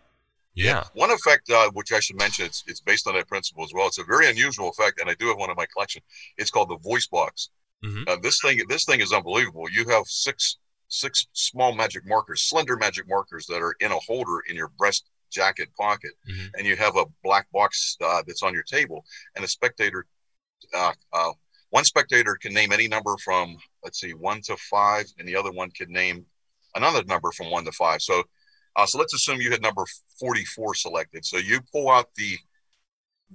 Yeah. 0.54 0.84
One 0.94 1.12
effect, 1.12 1.50
uh, 1.50 1.70
which 1.72 1.92
I 1.92 2.00
should 2.00 2.18
mention, 2.18 2.46
it's, 2.46 2.64
it's 2.68 2.82
based 2.82 3.08
on 3.08 3.16
that 3.16 3.28
principle 3.28 3.64
as 3.64 3.72
well. 3.74 3.88
It's 3.88 4.00
a 4.00 4.04
very 4.04 4.30
unusual 4.30 4.70
effect, 4.70 5.00
and 5.00 5.10
I 5.10 5.14
do 5.16 5.28
have 5.28 5.38
one 5.38 5.50
in 5.50 5.56
my 5.56 5.66
collection. 5.74 6.02
It's 6.38 6.52
called 6.52 6.70
the 6.70 6.78
voice 6.78 7.08
box. 7.08 7.50
Mhm. 7.84 8.08
Uh, 8.08 8.18
this 8.22 8.40
thing, 8.42 8.62
this 8.68 8.86
thing 8.86 9.00
is 9.02 9.12
unbelievable. 9.14 9.70
You 9.70 9.88
have 9.90 10.06
six 10.08 10.58
six 10.94 11.26
small 11.32 11.74
magic 11.74 12.06
markers, 12.06 12.42
slender 12.42 12.76
magic 12.76 13.08
markers 13.08 13.46
that 13.48 13.62
are 13.62 13.76
in 13.80 13.94
a 13.94 14.00
holder 14.00 14.42
in 14.50 14.58
your 14.58 14.68
breast 14.78 15.06
jacket 15.30 15.70
pocket, 15.80 16.12
Mhm. 16.30 16.52
and 16.56 16.68
you 16.68 16.76
have 16.76 16.98
a 16.98 17.06
black 17.24 17.50
box 17.54 17.96
uh, 18.02 18.22
that's 18.28 18.44
on 18.44 18.54
your 18.54 18.64
table, 18.64 19.06
and 19.36 19.46
a 19.46 19.48
spectator, 19.48 20.06
uh, 20.74 20.92
uh, 21.14 21.32
one 21.70 21.86
spectator 21.86 22.36
can 22.36 22.54
name 22.54 22.74
any 22.74 22.90
number 22.90 23.16
from 23.24 23.58
let's 23.84 24.02
see, 24.02 24.14
one 24.14 24.42
to 24.42 24.58
five, 24.58 25.06
and 25.18 25.26
the 25.26 25.36
other 25.38 25.52
one 25.52 25.72
can 25.72 25.90
name 25.90 26.26
another 26.76 27.04
number 27.06 27.32
from 27.32 27.50
one 27.50 27.64
to 27.64 27.72
five. 27.72 28.02
So, 28.02 28.24
uh, 28.76 28.86
so 28.86 28.98
let's 28.98 29.14
assume 29.14 29.42
you 29.42 29.52
had 29.52 29.62
number 29.62 29.84
forty-four 30.20 30.76
selected. 30.76 31.26
So 31.26 31.38
you 31.38 31.60
pull 31.72 31.90
out 31.90 32.08
the 32.16 32.38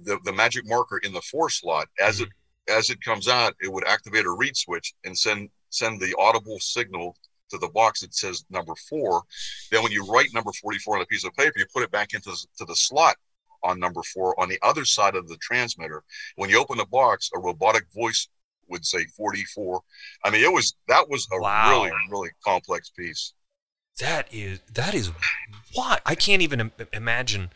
the, 0.03 0.17
the 0.25 0.33
magic 0.33 0.67
marker 0.67 0.97
in 0.99 1.13
the 1.13 1.21
four 1.21 1.49
slot 1.49 1.87
as 2.01 2.19
it 2.21 2.29
as 2.69 2.89
it 2.89 3.01
comes 3.01 3.27
out, 3.29 3.55
it 3.61 3.71
would 3.71 3.87
activate 3.87 4.25
a 4.25 4.31
reed 4.31 4.55
switch 4.57 4.93
and 5.05 5.17
send 5.17 5.49
send 5.69 5.99
the 5.99 6.13
audible 6.19 6.57
signal 6.59 7.15
to 7.49 7.57
the 7.57 7.69
box 7.69 8.01
that 8.01 8.13
says 8.13 8.43
number 8.49 8.73
four. 8.89 9.23
Then 9.71 9.83
when 9.83 9.91
you 9.91 10.05
write 10.05 10.33
number 10.33 10.51
44 10.61 10.97
on 10.97 11.01
a 11.01 11.05
piece 11.05 11.23
of 11.23 11.33
paper, 11.33 11.53
you 11.57 11.65
put 11.73 11.83
it 11.83 11.91
back 11.91 12.13
into 12.13 12.29
the, 12.29 12.45
to 12.57 12.65
the 12.65 12.75
slot 12.75 13.15
on 13.63 13.79
number 13.79 14.01
four 14.13 14.37
on 14.39 14.49
the 14.49 14.59
other 14.63 14.83
side 14.85 15.15
of 15.15 15.27
the 15.29 15.37
transmitter. 15.37 16.03
When 16.35 16.49
you 16.49 16.59
open 16.59 16.77
the 16.77 16.85
box, 16.85 17.29
a 17.33 17.39
robotic 17.39 17.85
voice 17.95 18.27
would 18.67 18.85
say 18.85 19.05
44. 19.05 19.81
I 20.25 20.29
mean, 20.29 20.43
it 20.43 20.51
was 20.51 20.75
that 20.89 21.07
was 21.09 21.25
a 21.31 21.39
Wow. 21.39 21.69
really 21.83 21.91
really 22.11 22.29
complex 22.43 22.89
piece. 22.89 23.33
That 23.99 24.27
is 24.31 24.59
that 24.73 24.93
is 24.93 25.11
why 25.73 25.99
I 26.05 26.15
can't 26.15 26.41
even 26.41 26.59
Im- 26.59 26.71
imagine. 26.93 27.49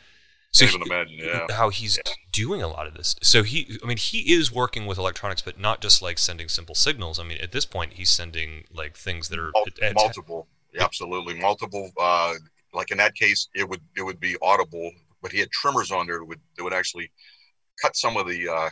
So 0.53 0.65
Can't 0.65 0.75
even 0.75 0.87
imagine, 0.87 1.17
yeah. 1.19 1.55
how 1.55 1.69
he's 1.69 1.97
doing 2.33 2.61
a 2.61 2.67
lot 2.67 2.85
of 2.85 2.93
this. 2.93 3.15
So 3.21 3.41
he, 3.41 3.77
I 3.81 3.87
mean, 3.87 3.95
he 3.95 4.33
is 4.33 4.51
working 4.51 4.85
with 4.85 4.97
electronics, 4.97 5.41
but 5.41 5.57
not 5.57 5.79
just 5.79 6.01
like 6.01 6.17
sending 6.19 6.49
simple 6.49 6.75
signals. 6.75 7.19
I 7.19 7.23
mean, 7.23 7.37
at 7.37 7.53
this 7.53 7.65
point, 7.65 7.93
he's 7.93 8.09
sending 8.09 8.65
like 8.73 8.97
things 8.97 9.29
that 9.29 9.39
are 9.39 9.51
Mul- 9.53 9.63
at- 9.67 9.79
at- 9.79 9.95
multiple, 9.95 10.47
absolutely 10.77 11.35
multiple. 11.35 11.91
Uh, 11.97 12.33
like 12.73 12.91
in 12.91 12.97
that 12.97 13.15
case, 13.15 13.47
it 13.55 13.67
would 13.69 13.81
it 13.95 14.01
would 14.01 14.19
be 14.19 14.35
audible, 14.41 14.91
but 15.21 15.31
he 15.31 15.39
had 15.39 15.51
trimmers 15.51 15.89
on 15.89 16.05
there 16.05 16.19
that 16.19 16.25
would 16.25 16.39
that 16.57 16.63
would 16.63 16.73
actually 16.73 17.11
cut 17.81 17.95
some 17.95 18.17
of 18.17 18.27
the. 18.27 18.49
Uh, 18.49 18.69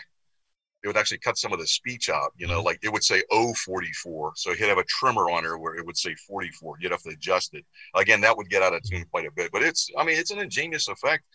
it 0.82 0.88
would 0.88 0.98
actually 0.98 1.18
cut 1.18 1.38
some 1.38 1.52
of 1.52 1.60
the 1.60 1.68
speech 1.68 2.10
out. 2.10 2.32
You 2.38 2.48
know, 2.48 2.62
Mhm. 2.62 2.66
like 2.66 2.80
it 2.84 2.90
would 2.94 3.04
say 3.04 3.22
"oh 3.32 3.54
44," 3.54 4.34
so 4.36 4.54
he'd 4.54 4.70
have 4.70 4.78
a 4.78 4.84
trimmer 4.86 5.30
on 5.30 5.44
there 5.44 5.58
where 5.58 5.76
it 5.76 5.86
would 5.86 5.98
say 5.98 6.16
44. 6.16 6.78
You'd 6.80 6.92
have 6.92 7.02
to 7.04 7.10
adjust 7.10 7.54
it. 7.54 7.66
Again, 7.96 8.22
that 8.22 8.38
would 8.38 8.50
get 8.50 8.64
out 8.64 8.74
of 8.74 8.82
tune 8.84 9.06
quite 9.12 9.26
a 9.26 9.32
bit. 9.32 9.52
But 9.52 9.64
it's, 9.64 9.90
I 9.98 10.04
mean, 10.04 10.18
it's 10.18 10.32
an 10.32 10.40
ingenious 10.40 10.88
effect, 10.88 11.26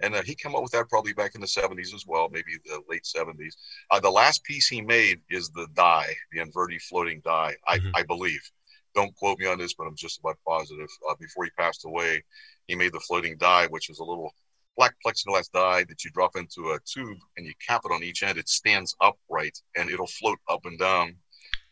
and 0.00 0.14
uh, 0.14 0.22
he 0.22 0.34
came 0.34 0.54
up 0.54 0.62
with 0.62 0.72
that 0.72 0.88
probably 0.88 1.12
back 1.12 1.34
in 1.34 1.40
the 1.40 1.46
70s 1.46 1.92
as 1.94 2.06
well, 2.06 2.28
maybe 2.30 2.56
the 2.64 2.82
late 2.88 3.04
70s. 3.04 3.56
Uh, 3.90 4.00
the 4.00 4.10
last 4.10 4.42
piece 4.44 4.68
he 4.68 4.80
made 4.80 5.20
is 5.28 5.50
the 5.50 5.66
die, 5.74 6.14
the 6.32 6.38
Anverdi 6.38 6.80
floating 6.80 7.20
die, 7.20 7.56
I, 7.66 7.78
Mhm. 7.78 7.90
I 7.94 8.02
believe. 8.04 8.50
Don't 8.94 9.14
quote 9.16 9.38
me 9.40 9.46
on 9.46 9.58
this, 9.58 9.74
but 9.74 9.86
I'm 9.88 9.96
just 9.96 10.20
about 10.20 10.38
positive. 10.46 10.88
Uh, 11.08 11.16
before 11.16 11.44
he 11.44 11.50
passed 11.50 11.84
away, 11.84 12.22
he 12.68 12.74
made 12.76 12.92
the 12.92 13.00
floating 13.00 13.36
die, 13.36 13.66
which 13.66 13.90
is 13.90 13.98
a 13.98 14.04
little 14.04 14.32
black 14.76 14.94
plexiglass 15.06 15.50
die 15.52 15.84
that 15.84 16.04
you 16.04 16.10
drop 16.10 16.36
into 16.36 16.70
a 16.72 16.78
tube 16.84 17.18
and 17.36 17.46
you 17.46 17.52
cap 17.66 17.82
it 17.84 17.92
on 17.92 18.02
each 18.02 18.22
end. 18.22 18.38
It 18.38 18.48
stands 18.48 18.94
upright 19.00 19.58
and 19.76 19.90
it'll 19.90 20.06
float 20.06 20.38
up 20.48 20.64
and 20.64 20.78
down. 20.78 21.16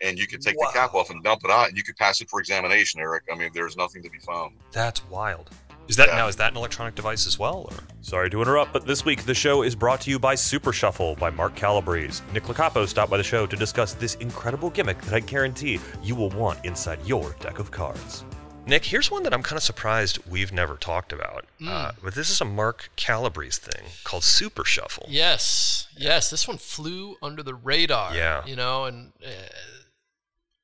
And 0.01 0.19
you 0.19 0.27
can 0.27 0.41
take 0.41 0.57
the 0.57 0.71
cap 0.73 0.95
off 0.95 1.11
and 1.11 1.23
dump 1.23 1.43
it 1.45 1.51
out, 1.51 1.69
and 1.69 1.77
you 1.77 1.85
could 1.85 1.95
pass 1.97 2.21
it 2.21 2.29
for 2.29 2.41
examination, 2.41 3.01
Eric. 3.01 3.23
I 3.33 3.37
mean, 3.37 3.51
there's 3.55 3.77
nothing 3.77 4.03
to 4.03 4.11
be 4.11 4.19
found. 4.19 4.57
That's 4.73 5.05
wild. 5.09 5.51
Is 5.87 5.95
that 5.97 6.09
Yeah. 6.09 6.17
now? 6.17 6.27
Is 6.29 6.35
that 6.37 6.51
an 6.51 6.57
electronic 6.57 6.97
device 6.97 7.25
as 7.27 7.39
well? 7.39 7.69
Or? 7.71 7.77
Sorry 8.01 8.29
to 8.31 8.41
interrupt, 8.43 8.73
but 8.73 8.85
this 8.85 9.05
week 9.05 9.25
the 9.27 9.35
show 9.35 9.63
is 9.63 9.77
brought 9.77 10.01
to 10.03 10.11
you 10.11 10.19
by 10.19 10.35
Super 10.35 10.73
Shuffle 10.73 11.15
by 11.17 11.31
Mark 11.31 11.55
Calabrese. 11.55 12.23
Nick 12.33 12.45
Locapo 12.45 12.87
stopped 12.89 13.11
by 13.11 13.17
the 13.17 13.23
show 13.23 13.47
to 13.47 13.57
discuss 13.57 13.93
this 13.95 14.15
incredible 14.17 14.71
gimmick 14.71 15.01
that 15.03 15.15
I 15.15 15.21
guarantee 15.21 15.79
you 16.03 16.15
will 16.17 16.31
want 16.31 16.65
inside 16.65 16.99
your 17.07 17.37
deck 17.41 17.59
of 17.61 17.71
cards. 17.71 18.25
Nick, 18.64 18.87
here's 18.87 19.11
one 19.11 19.25
that 19.25 19.35
I'm 19.35 19.42
kind 19.42 19.57
of 19.57 19.62
surprised 19.62 20.19
we've 20.28 20.52
never 20.52 20.76
talked 20.76 21.12
about. 21.12 21.47
Uh, 21.66 21.92
but 22.02 22.14
this 22.14 22.31
is 22.31 22.40
a 22.40 22.45
Mark 22.45 22.90
Calabrese 22.97 23.61
thing 23.61 23.88
called 24.04 24.23
Super 24.23 24.64
Shuffle. 24.64 25.07
Yes, 25.09 25.88
yes. 25.97 26.31
This 26.31 26.47
one 26.47 26.59
flew 26.59 27.16
under 27.23 27.42
the 27.42 27.54
radar. 27.54 28.14
Yeah. 28.14 28.45
you 28.47 28.54
know, 28.54 28.85
and 28.85 29.12
uh, 29.25 29.28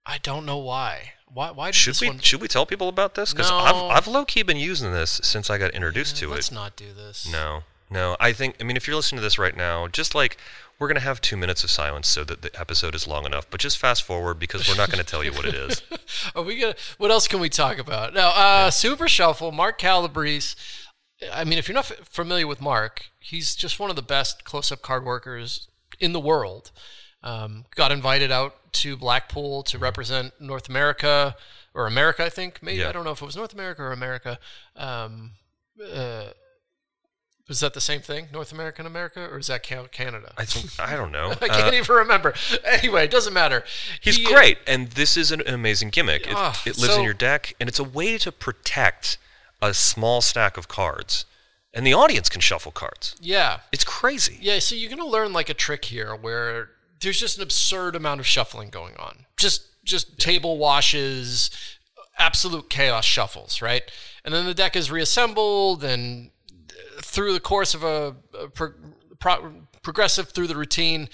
I 0.06 0.18
don't 0.18 0.46
know 0.46 0.58
why. 0.58 1.12
Why? 1.26 1.50
Why 1.50 1.66
did 1.68 1.74
Should 1.74 1.90
this 1.94 2.00
we 2.00 2.08
one? 2.08 2.20
should 2.20 2.40
we 2.40 2.48
tell 2.48 2.64
people 2.66 2.88
about 2.88 3.14
this? 3.16 3.32
Because 3.32 3.50
No. 3.50 3.58
I've 3.58 3.74
I've 3.98 4.06
low 4.06 4.24
key 4.24 4.42
been 4.42 4.56
using 4.56 4.92
this 4.92 5.20
since 5.24 5.50
I 5.50 5.58
got 5.58 5.72
introduced 5.72 6.20
Yeah, 6.22 6.28
to 6.28 6.34
let's 6.34 6.50
it. 6.50 6.54
not 6.54 6.76
do 6.76 6.92
this. 6.94 7.28
No, 7.30 7.64
no. 7.90 8.16
I 8.20 8.32
think, 8.32 8.56
I 8.60 8.64
mean, 8.64 8.76
if 8.76 8.86
you're 8.86 8.96
listening 8.96 9.18
to 9.18 9.22
this 9.22 9.38
right 9.38 9.56
now, 9.56 9.88
just 9.88 10.14
like 10.14 10.36
we're 10.78 10.88
going 10.88 10.94
to 10.96 11.00
have 11.00 11.20
two 11.20 11.36
minutes 11.36 11.64
of 11.64 11.70
silence 11.70 12.06
so 12.08 12.22
that 12.24 12.42
the 12.42 12.50
episode 12.60 12.94
is 12.94 13.06
long 13.08 13.26
enough, 13.26 13.48
but 13.50 13.60
just 13.60 13.78
fast 13.78 14.02
forward 14.04 14.38
because 14.38 14.68
we're 14.68 14.76
not 14.76 14.90
going 14.90 15.02
to 15.04 15.10
tell 15.10 15.24
you 15.24 15.32
what 15.32 15.44
it 15.44 15.54
is. 15.54 15.82
Are 16.36 16.42
we 16.42 16.58
gonna? 16.60 16.74
What 16.98 17.10
else 17.10 17.26
can 17.26 17.40
we 17.40 17.48
talk 17.48 17.78
about? 17.78 18.14
Now, 18.14 18.28
uh, 18.30 18.70
Super 18.70 19.08
Shuffle, 19.08 19.50
Mark 19.52 19.78
Calabrese. 19.78 20.54
I 21.32 21.42
mean, 21.44 21.58
if 21.58 21.66
you're 21.66 21.74
not 21.74 21.90
f- 21.90 22.06
familiar 22.08 22.46
with 22.46 22.60
Mark, 22.60 23.06
he's 23.18 23.56
just 23.56 23.80
one 23.80 23.90
of 23.90 23.96
the 23.96 24.02
best 24.02 24.44
close-up 24.44 24.82
card 24.82 25.04
workers 25.04 25.66
in 25.98 26.12
the 26.12 26.20
world. 26.20 26.70
Um, 27.24 27.64
got 27.74 27.90
invited 27.90 28.30
out 28.30 28.72
to 28.74 28.96
Blackpool 28.96 29.64
to 29.64 29.78
represent 29.78 30.32
North 30.40 30.68
America 30.68 31.34
or 31.74 31.88
America, 31.88 32.24
I 32.24 32.28
think. 32.28 32.62
Maybe 32.62 32.78
Yeah. 32.82 32.88
I 32.90 32.92
don't 32.92 33.02
know 33.04 33.10
if 33.10 33.20
it 33.20 33.24
was 33.24 33.34
North 33.36 33.52
America 33.52 33.82
or 33.82 33.90
America. 33.90 34.38
Um, 34.76 35.32
uh, 35.92 36.26
was 37.48 37.60
that 37.60 37.74
the 37.74 37.80
same 37.80 38.00
thing, 38.00 38.28
North 38.32 38.52
America 38.52 38.80
and 38.80 38.86
America, 38.86 39.26
or 39.30 39.38
is 39.38 39.46
that 39.48 39.62
Canada? 39.62 40.32
I 40.36 40.44
think, 40.44 40.78
I 40.78 40.94
don't 40.96 41.10
know. 41.10 41.30
I 41.40 41.48
can't 41.48 41.74
Uh, 41.74 41.78
even 41.78 41.96
remember. 41.96 42.34
Anyway, 42.64 43.04
it 43.04 43.10
doesn't 43.10 43.32
matter. 43.32 43.64
he's 44.00 44.16
He- 44.16 44.24
great, 44.24 44.58
and 44.66 44.90
this 44.90 45.16
is 45.16 45.32
an 45.32 45.42
amazing 45.46 45.90
gimmick. 45.90 46.26
It, 46.26 46.34
Ah, 46.36 46.60
it 46.66 46.76
lives 46.78 46.92
so- 46.94 46.98
in 46.98 47.04
your 47.04 47.14
deck, 47.14 47.54
and 47.58 47.68
it's 47.68 47.78
a 47.78 47.84
way 47.84 48.18
to 48.18 48.30
protect 48.30 49.18
a 49.62 49.72
small 49.74 50.20
stack 50.20 50.56
of 50.56 50.68
cards. 50.68 51.24
And 51.74 51.86
the 51.86 51.92
audience 51.94 52.28
can 52.28 52.40
shuffle 52.40 52.72
cards. 52.72 53.14
Yeah, 53.20 53.60
It's 53.72 53.84
crazy. 53.84 54.38
Yeah, 54.40 54.58
so 54.58 54.74
you're 54.74 54.90
gonna 54.90 55.04
learn 55.06 55.32
like 55.32 55.48
a 55.48 55.54
trick 55.54 55.84
here 55.86 56.14
where 56.14 56.70
there's 57.00 57.20
just 57.20 57.36
an 57.36 57.42
absurd 57.42 57.94
amount 57.94 58.20
of 58.20 58.26
shuffling 58.26 58.70
going 58.70 58.96
on. 58.96 59.26
Just 59.36 59.62
just 59.84 60.18
table 60.18 60.58
washes, 60.58 61.50
absolute 62.18 62.68
chaos 62.68 63.04
shuffles, 63.04 63.62
right? 63.62 63.82
And 64.24 64.34
then 64.34 64.44
the 64.46 64.54
deck 64.54 64.76
is 64.76 64.90
reassembled, 64.90 65.84
and 65.84 66.28
uh, 66.28 66.30
through 67.02 67.32
the 67.32 67.40
course 67.40 67.74
of 67.74 67.82
a, 67.84 68.16
a 68.38 68.48
pro, 68.48 68.70
pro, 69.18 69.52
progressive 69.82 70.30
through 70.30 70.46
the 70.46 70.56
routine, 70.56 71.08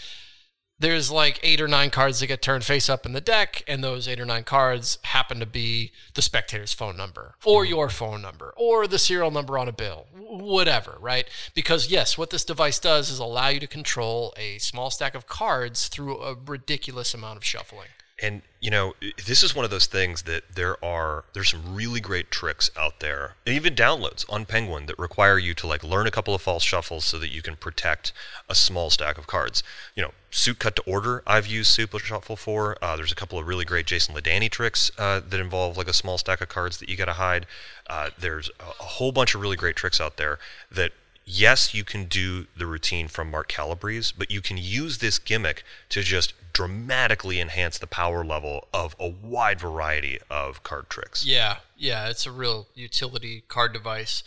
there's 0.78 1.10
like 1.10 1.38
eight 1.42 1.60
or 1.60 1.68
nine 1.68 1.88
cards 1.88 2.20
that 2.20 2.26
get 2.26 2.42
turned 2.42 2.64
face 2.64 2.88
up 2.88 3.06
in 3.06 3.12
the 3.12 3.20
deck, 3.20 3.62
and 3.68 3.82
those 3.82 4.08
eight 4.08 4.20
or 4.20 4.24
nine 4.24 4.42
cards 4.42 4.98
happen 5.02 5.38
to 5.38 5.46
be 5.46 5.92
the 6.14 6.22
spectator's 6.22 6.72
phone 6.72 6.96
number, 6.96 7.36
or 7.44 7.62
mm-hmm. 7.62 7.70
your 7.70 7.88
phone 7.88 8.20
number, 8.20 8.52
or 8.56 8.86
the 8.86 8.98
serial 8.98 9.30
number 9.30 9.56
on 9.56 9.68
a 9.68 9.72
bill, 9.72 10.06
whatever, 10.12 10.96
right? 11.00 11.28
Because, 11.54 11.90
yes, 11.90 12.18
what 12.18 12.30
this 12.30 12.44
device 12.44 12.80
does 12.80 13.08
is 13.08 13.20
allow 13.20 13.48
you 13.48 13.60
to 13.60 13.66
control 13.66 14.34
a 14.36 14.58
small 14.58 14.90
stack 14.90 15.14
of 15.14 15.26
cards 15.26 15.88
through 15.88 16.18
a 16.18 16.34
ridiculous 16.34 17.14
amount 17.14 17.36
of 17.36 17.44
shuffling. 17.44 17.88
And 18.22 18.42
you 18.60 18.70
know, 18.70 18.94
this 19.26 19.42
is 19.42 19.54
one 19.54 19.64
of 19.64 19.70
those 19.70 19.86
things 19.86 20.22
that 20.22 20.54
there 20.54 20.82
are 20.84 21.24
there's 21.32 21.50
some 21.50 21.74
really 21.74 22.00
great 22.00 22.30
tricks 22.30 22.70
out 22.76 23.00
there, 23.00 23.34
even 23.44 23.74
downloads 23.74 24.24
on 24.32 24.46
Penguin 24.46 24.86
that 24.86 24.98
require 24.98 25.36
you 25.36 25.52
to 25.54 25.66
like 25.66 25.82
learn 25.82 26.06
a 26.06 26.10
couple 26.10 26.34
of 26.34 26.40
false 26.40 26.62
shuffles 26.62 27.04
so 27.04 27.18
that 27.18 27.32
you 27.32 27.42
can 27.42 27.56
protect 27.56 28.12
a 28.48 28.54
small 28.54 28.88
stack 28.88 29.18
of 29.18 29.26
cards. 29.26 29.62
You 29.96 30.04
know, 30.04 30.10
suit 30.30 30.60
cut 30.60 30.76
to 30.76 30.82
order. 30.82 31.22
I've 31.26 31.46
used 31.46 31.70
Super 31.70 31.98
Shuffle 31.98 32.36
for. 32.36 32.76
Uh, 32.80 32.96
there's 32.96 33.12
a 33.12 33.16
couple 33.16 33.38
of 33.38 33.46
really 33.46 33.64
great 33.64 33.86
Jason 33.86 34.14
Ladanye 34.14 34.50
tricks 34.50 34.92
uh, 34.96 35.20
that 35.28 35.40
involve 35.40 35.76
like 35.76 35.88
a 35.88 35.92
small 35.92 36.16
stack 36.16 36.40
of 36.40 36.48
cards 36.48 36.78
that 36.78 36.88
you 36.88 36.96
got 36.96 37.06
to 37.06 37.14
hide. 37.14 37.46
Uh, 37.88 38.10
there's 38.18 38.48
a, 38.60 38.64
a 38.80 38.84
whole 38.84 39.12
bunch 39.12 39.34
of 39.34 39.40
really 39.40 39.56
great 39.56 39.76
tricks 39.76 40.00
out 40.00 40.16
there 40.16 40.38
that 40.70 40.92
yes, 41.24 41.74
you 41.74 41.84
can 41.84 42.04
do 42.06 42.46
the 42.56 42.66
routine 42.66 43.08
from 43.08 43.30
Mark 43.30 43.48
Calabrese, 43.48 44.12
but 44.16 44.30
you 44.30 44.40
can 44.40 44.56
use 44.56 44.98
this 44.98 45.18
gimmick 45.18 45.62
to 45.90 46.02
just 46.02 46.34
dramatically 46.52 47.40
enhance 47.40 47.78
the 47.78 47.86
power 47.86 48.24
level 48.24 48.68
of 48.72 48.94
a 48.98 49.08
wide 49.08 49.60
variety 49.60 50.18
of 50.30 50.62
card 50.62 50.88
tricks. 50.88 51.26
Yeah, 51.26 51.56
yeah, 51.76 52.08
it's 52.08 52.26
a 52.26 52.32
real 52.32 52.68
utility 52.74 53.42
card 53.48 53.72
device. 53.72 54.22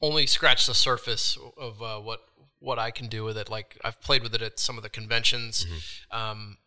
Only 0.00 0.26
scratch 0.26 0.66
the 0.66 0.74
surface 0.74 1.36
of 1.56 1.82
uh, 1.82 1.98
what 1.98 2.20
what 2.60 2.78
I 2.78 2.92
can 2.92 3.08
do 3.08 3.24
with 3.24 3.36
it. 3.36 3.50
Like 3.50 3.76
I've 3.84 4.00
played 4.00 4.22
with 4.22 4.34
it 4.34 4.42
at 4.42 4.58
some 4.58 4.76
of 4.76 4.82
the 4.82 4.88
conventions. 4.88 5.66
Um, 6.10 6.58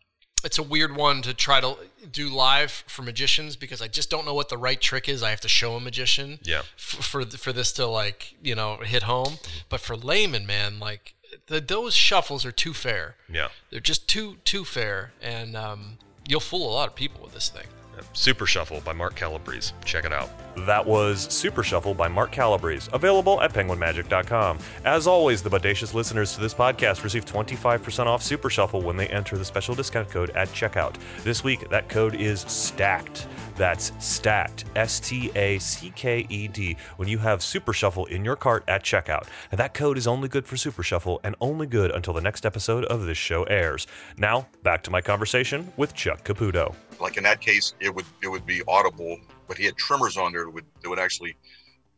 it's 0.46 0.58
a 0.58 0.62
weird 0.62 0.92
one 0.96 1.22
to 1.22 1.32
try 1.34 1.58
to 1.60 1.76
do 2.10 2.28
live 2.28 2.70
for 2.86 3.02
magicians 3.02 3.56
because 3.56 3.80
I 3.82 3.88
just 3.88 4.08
don't 4.10 4.24
know 4.24 4.34
what 4.40 4.48
the 4.48 4.56
right 4.68 4.80
trick 4.80 5.08
is. 5.08 5.22
I 5.22 5.30
have 5.30 5.40
to 5.40 5.48
show 5.48 5.74
a 5.76 5.80
magician 5.80 6.38
Yeah. 6.42 6.60
f- 6.86 7.04
for 7.10 7.20
for 7.44 7.52
this 7.52 7.72
to 7.78 7.86
like 7.86 8.20
you 8.48 8.54
know 8.54 8.76
hit 8.94 9.02
home. 9.02 9.34
But 9.68 9.80
for 9.80 9.96
layman, 9.96 10.46
man, 10.46 10.78
like 10.88 11.14
the, 11.48 11.60
those 11.60 11.94
shuffles 11.94 12.44
are 12.46 12.52
too 12.52 12.72
fair. 12.72 13.16
Yeah. 13.28 13.48
They're 13.70 13.80
just 13.92 14.06
too 14.08 14.36
too 14.44 14.64
fair, 14.64 15.12
and 15.20 15.56
um, 15.56 15.98
you'll 16.28 16.40
fool 16.50 16.70
a 16.70 16.74
lot 16.78 16.88
of 16.88 16.94
people 16.94 17.20
with 17.24 17.34
this 17.34 17.48
thing. 17.48 17.66
Super 18.12 18.46
Shuffle 18.46 18.80
by 18.80 18.92
Mark 18.92 19.14
Calabrese. 19.14 19.72
Check 19.84 20.04
it 20.04 20.12
out. 20.12 20.30
That 20.66 20.86
was 20.86 21.32
Super 21.32 21.62
Shuffle 21.62 21.94
by 21.94 22.08
Mark 22.08 22.32
Calabrese, 22.32 22.88
available 22.92 23.40
at 23.42 23.52
penguinmagic.com. 23.52 24.58
As 24.84 25.06
always, 25.06 25.42
the 25.42 25.50
bodacious 25.50 25.92
listeners 25.92 26.34
to 26.34 26.40
this 26.40 26.54
podcast 26.54 27.04
receive 27.04 27.24
25% 27.24 28.06
off 28.06 28.22
Super 28.22 28.48
Shuffle 28.48 28.80
when 28.82 28.96
they 28.96 29.06
enter 29.08 29.36
the 29.36 29.44
special 29.44 29.74
discount 29.74 30.08
code 30.08 30.30
at 30.30 30.48
checkout. 30.48 30.96
This 31.24 31.44
week, 31.44 31.68
that 31.68 31.88
code 31.88 32.14
is 32.14 32.40
STACKED. 32.42 33.26
That's 33.56 33.92
STACKED, 33.98 34.64
S 34.76 35.00
T 35.00 35.30
A 35.34 35.58
C 35.58 35.92
K 35.94 36.26
E 36.28 36.48
D, 36.48 36.76
when 36.96 37.08
you 37.08 37.18
have 37.18 37.42
Super 37.42 37.72
Shuffle 37.72 38.06
in 38.06 38.24
your 38.24 38.36
cart 38.36 38.64
at 38.68 38.82
checkout. 38.82 39.26
And 39.50 39.58
that 39.58 39.74
code 39.74 39.98
is 39.98 40.06
only 40.06 40.28
good 40.28 40.46
for 40.46 40.56
Super 40.56 40.82
Shuffle 40.82 41.20
and 41.24 41.34
only 41.40 41.66
good 41.66 41.90
until 41.90 42.14
the 42.14 42.20
next 42.20 42.44
episode 42.46 42.84
of 42.86 43.04
this 43.06 43.18
show 43.18 43.44
airs. 43.44 43.86
Now, 44.18 44.48
back 44.62 44.82
to 44.84 44.90
my 44.90 45.00
conversation 45.00 45.72
with 45.76 45.94
Chuck 45.94 46.24
Caputo. 46.24 46.74
Like 47.00 47.16
in 47.16 47.24
that 47.24 47.40
case, 47.40 47.74
it 47.80 47.94
would 47.94 48.06
it 48.22 48.28
would 48.28 48.46
be 48.46 48.62
audible, 48.68 49.18
but 49.48 49.58
he 49.58 49.64
had 49.64 49.76
trimmers 49.76 50.16
on 50.16 50.32
there 50.32 50.44
that 50.44 50.50
would 50.50 50.64
that 50.82 50.88
would 50.88 50.98
actually 50.98 51.36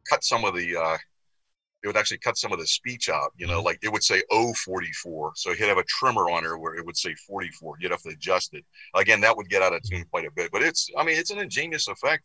cut 0.08 0.24
some 0.24 0.44
of 0.44 0.54
the 0.54 0.76
uh, 0.76 0.96
it 1.84 1.86
would 1.86 1.96
actually 1.96 2.18
cut 2.18 2.36
some 2.36 2.52
of 2.52 2.58
the 2.58 2.66
speech 2.66 3.08
out. 3.08 3.32
You 3.36 3.46
know, 3.46 3.62
like 3.62 3.78
it 3.82 3.92
would 3.92 4.02
say 4.02 4.20
044, 4.30 5.32
so 5.36 5.54
he'd 5.54 5.68
have 5.68 5.78
a 5.78 5.84
trimmer 5.84 6.28
on 6.28 6.42
there 6.42 6.58
where 6.58 6.74
it 6.74 6.84
would 6.84 6.96
say 6.96 7.14
forty 7.26 7.50
four. 7.50 7.76
You'd 7.78 7.92
have 7.92 8.02
to 8.02 8.08
adjust 8.10 8.52
it. 8.54 8.64
Again, 8.94 9.20
that 9.20 9.36
would 9.36 9.48
get 9.48 9.62
out 9.62 9.72
of 9.72 9.82
tune 9.82 10.04
quite 10.10 10.26
a 10.26 10.30
bit. 10.32 10.50
But 10.50 10.62
it's 10.62 10.90
I 10.96 11.04
mean 11.04 11.16
it's 11.16 11.30
an 11.30 11.38
ingenious 11.38 11.86
effect, 11.86 12.24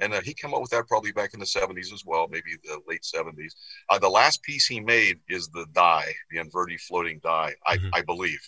and 0.00 0.14
uh, 0.14 0.20
he 0.20 0.34
came 0.34 0.54
up 0.54 0.60
with 0.60 0.70
that 0.70 0.86
probably 0.86 1.10
back 1.12 1.34
in 1.34 1.40
the 1.40 1.46
seventies 1.46 1.92
as 1.92 2.04
well, 2.06 2.28
maybe 2.30 2.52
the 2.62 2.80
late 2.86 3.04
seventies. 3.04 3.56
Uh, 3.90 3.98
the 3.98 4.08
last 4.08 4.42
piece 4.42 4.66
he 4.66 4.80
made 4.80 5.18
is 5.28 5.48
the 5.48 5.66
die, 5.72 6.12
the 6.30 6.38
Anverdi 6.38 6.80
floating 6.80 7.18
die, 7.24 7.54
I, 7.66 7.78
Mhm. 7.78 7.90
I 7.92 8.02
believe. 8.02 8.40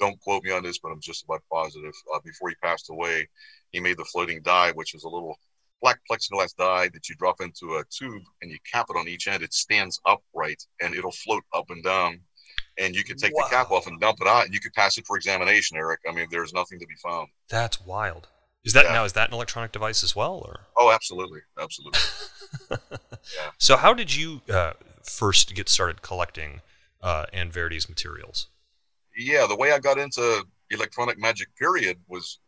Don't 0.00 0.20
quote 0.20 0.44
me 0.44 0.52
on 0.52 0.62
this, 0.62 0.78
but 0.78 0.90
I'm 0.90 1.00
just 1.00 1.24
about 1.24 1.42
positive. 1.52 1.92
Uh, 2.14 2.20
before 2.24 2.48
he 2.50 2.54
passed 2.62 2.90
away, 2.90 3.28
he 3.72 3.80
made 3.80 3.96
the 3.98 4.04
floating 4.04 4.40
die, 4.42 4.72
which 4.72 4.94
is 4.94 5.04
a 5.04 5.08
little 5.08 5.36
black 5.82 6.00
plexiglass 6.10 6.54
die 6.56 6.88
that 6.92 7.08
you 7.08 7.14
drop 7.16 7.40
into 7.40 7.76
a 7.76 7.84
tube 7.90 8.22
and 8.42 8.50
you 8.50 8.58
cap 8.70 8.86
it 8.90 8.96
on 8.96 9.06
each 9.08 9.28
end. 9.28 9.42
It 9.42 9.52
stands 9.54 10.00
upright 10.06 10.62
and 10.80 10.94
it'll 10.94 11.12
float 11.12 11.44
up 11.54 11.66
and 11.70 11.82
down. 11.84 12.20
And 12.78 12.94
you 12.94 13.02
can 13.02 13.16
take 13.16 13.32
the 13.32 13.46
cap 13.50 13.72
off 13.72 13.88
and 13.88 13.98
dump 14.00 14.18
it 14.20 14.28
out, 14.28 14.44
and 14.44 14.54
you 14.54 14.60
could 14.60 14.72
pass 14.72 14.98
it 14.98 15.06
for 15.06 15.16
examination, 15.16 15.76
Eric. 15.76 15.98
I 16.08 16.12
mean, 16.12 16.26
there's 16.30 16.52
nothing 16.52 16.78
to 16.78 16.86
be 16.86 16.94
found. 17.02 17.26
That's 17.48 17.84
wild. 17.84 18.28
Is 18.64 18.72
that 18.74 18.84
Yeah. 18.84 18.92
now? 18.92 19.04
Is 19.04 19.14
that 19.14 19.28
an 19.30 19.34
electronic 19.34 19.72
device 19.72 20.04
as 20.04 20.14
well, 20.14 20.42
or? 20.44 20.60
Oh, 20.76 20.92
absolutely, 20.92 21.40
absolutely. 21.60 21.98
So, 23.58 23.76
how 23.76 23.92
did 23.94 24.14
you 24.14 24.40
uh, 24.48 24.72
first 25.02 25.54
get 25.54 25.68
started 25.68 26.00
collecting 26.02 26.60
uh, 27.02 27.26
Anverdi's 27.32 27.88
materials? 27.88 28.46
Yeah, 29.18 29.46
the 29.46 29.56
way 29.56 29.72
I 29.72 29.78
got 29.80 29.98
into 29.98 30.46
electronic 30.70 31.18
magic 31.18 31.48
period 31.56 31.98
was, 32.06 32.38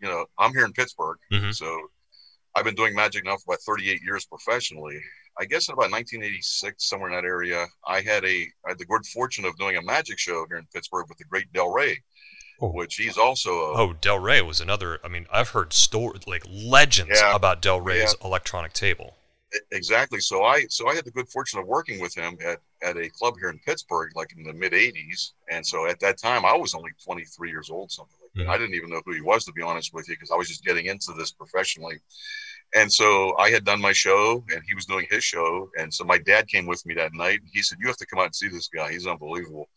you 0.00 0.08
know, 0.08 0.26
I'm 0.38 0.52
here 0.52 0.64
in 0.64 0.72
Pittsburgh, 0.72 1.18
Mhm. 1.32 1.54
so 1.54 1.90
I've 2.54 2.64
been 2.64 2.74
doing 2.74 2.94
magic 2.94 3.24
now 3.24 3.36
for 3.36 3.52
about 3.54 3.60
38 3.62 4.02
years 4.02 4.26
professionally. 4.26 5.00
I 5.40 5.44
guess 5.44 5.68
in 5.68 5.74
about 5.74 5.90
1986, 5.90 6.88
somewhere 6.88 7.10
in 7.10 7.14
that 7.14 7.24
area, 7.24 7.66
I 7.86 8.00
had 8.00 8.24
a 8.24 8.46
I 8.66 8.70
had 8.70 8.78
the 8.78 8.84
good 8.86 9.06
fortune 9.06 9.44
of 9.44 9.56
doing 9.56 9.76
a 9.76 9.82
magic 9.82 10.18
show 10.18 10.44
here 10.48 10.56
in 10.58 10.66
Pittsburgh 10.74 11.06
with 11.08 11.18
the 11.18 11.24
great 11.24 11.52
Del 11.52 11.70
Ray, 11.70 12.02
Oh. 12.60 12.68
which 12.72 12.96
he's 12.96 13.16
also 13.16 13.52
a, 13.60 13.74
Oh, 13.80 13.92
Del 13.92 14.18
Ray 14.18 14.42
was 14.42 14.60
another. 14.60 14.98
I 15.04 15.08
mean, 15.08 15.28
I've 15.30 15.50
heard 15.50 15.72
story 15.72 16.18
like 16.26 16.42
legends 16.48 17.20
Yeah. 17.20 17.36
about 17.36 17.62
Del 17.62 17.80
Ray's 17.80 18.16
electronic 18.24 18.72
table. 18.72 19.16
Exactly. 19.70 20.20
So 20.20 20.44
I 20.44 20.66
so 20.68 20.88
I 20.88 20.94
had 20.94 21.06
the 21.06 21.10
good 21.10 21.28
fortune 21.30 21.58
of 21.58 21.66
working 21.66 22.00
with 22.00 22.14
him 22.14 22.36
at, 22.44 22.58
at 22.82 22.98
a 22.98 23.08
club 23.08 23.34
here 23.40 23.48
in 23.48 23.58
Pittsburgh, 23.60 24.10
like 24.14 24.34
in 24.36 24.42
the 24.44 24.52
mid 24.52 24.74
'80s. 24.74 25.32
And 25.50 25.66
so 25.66 25.86
at 25.86 26.00
that 26.00 26.18
time, 26.18 26.44
I 26.44 26.54
was 26.54 26.74
only 26.74 26.90
23 27.02 27.50
years 27.50 27.70
old, 27.70 27.90
something 27.90 28.16
like 28.22 28.32
that. 28.36 28.46
Mhm. 28.46 28.52
I 28.52 28.58
didn't 28.58 28.74
even 28.74 28.90
know 28.90 29.00
who 29.06 29.12
he 29.14 29.22
was, 29.22 29.44
to 29.46 29.52
be 29.52 29.62
honest 29.62 29.94
with 29.94 30.06
you, 30.08 30.14
because 30.16 30.30
I 30.30 30.36
was 30.36 30.48
just 30.48 30.64
getting 30.64 30.86
into 30.86 31.12
this 31.14 31.32
professionally. 31.32 31.98
And 32.74 32.92
so 32.92 33.36
I 33.38 33.50
had 33.50 33.64
done 33.64 33.80
my 33.80 33.92
show, 33.92 34.44
and 34.52 34.62
he 34.66 34.74
was 34.74 34.86
doing 34.86 35.06
his 35.10 35.24
show. 35.24 35.70
And 35.78 35.92
so 35.92 36.04
my 36.04 36.18
dad 36.18 36.48
came 36.48 36.66
with 36.66 36.84
me 36.86 36.94
that 36.94 37.14
night. 37.14 37.40
And 37.40 37.50
he 37.52 37.62
said, 37.62 37.78
"You 37.80 37.88
have 37.88 37.98
to 37.98 38.06
come 38.06 38.20
out 38.20 38.26
and 38.26 38.36
see 38.36 38.48
this 38.48 38.68
guy. 38.68 38.92
He's 38.92 39.06
unbelievable." 39.06 39.68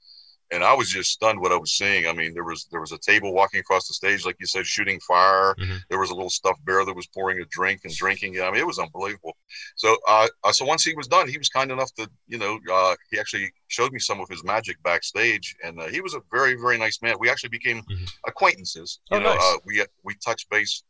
And 0.52 0.64
I 0.66 0.74
was 0.74 0.90
just 0.90 1.12
stunned 1.12 1.40
what 1.40 1.54
I 1.54 1.58
was 1.58 1.72
seeing. 1.78 2.08
I 2.08 2.14
mean, 2.14 2.34
there 2.34 2.44
was 2.44 2.68
there 2.72 2.82
was 2.82 2.92
a 2.92 2.98
table 2.98 3.34
walking 3.34 3.62
across 3.62 3.88
the 3.88 3.94
stage, 3.94 4.26
like 4.26 4.36
you 4.40 4.46
said, 4.46 4.66
shooting 4.66 5.00
fire. 5.00 5.56
Mhm. 5.56 5.80
There 5.90 6.00
was 6.00 6.10
a 6.10 6.14
little 6.14 6.30
stuffed 6.30 6.64
bear 6.66 6.84
that 6.84 6.94
was 6.96 7.08
pouring 7.08 7.40
a 7.40 7.46
drink 7.46 7.82
and 7.86 7.96
drinking. 7.96 8.36
It. 8.36 8.42
I 8.42 8.52
mean, 8.52 8.60
it 8.60 8.68
was 8.68 8.78
unbelievable. 8.78 9.38
So, 9.78 9.98
uh, 10.08 10.28
uh, 10.44 10.52
so 10.52 10.66
once 10.66 10.84
he 10.84 10.94
was 10.94 11.08
done, 11.08 11.30
he 11.30 11.38
was 11.38 11.50
kind 11.50 11.72
enough 11.72 11.94
to, 11.96 12.10
you 12.28 12.38
know, 12.38 12.60
uh, 12.72 12.96
he 13.10 13.20
actually 13.20 13.52
showed 13.70 13.94
me 13.94 14.00
some 14.00 14.20
of 14.20 14.28
his 14.30 14.44
magic 14.44 14.82
backstage, 14.84 15.56
and 15.64 15.80
uh, 15.80 15.88
he 15.88 16.02
was 16.02 16.14
a 16.16 16.22
very, 16.32 16.56
very 16.56 16.78
nice 16.78 17.02
man. 17.02 17.16
We 17.20 17.30
actually 17.30 17.50
became 17.50 17.82
Mhm. 17.84 18.12
acquaintances. 18.28 19.00
Oh, 19.10 19.18
You 19.18 19.24
know, 19.24 19.34
nice. 19.34 19.42
uh, 19.56 19.58
we 19.66 19.86
we 20.04 20.16
touched 20.16 20.50
base 20.50 20.84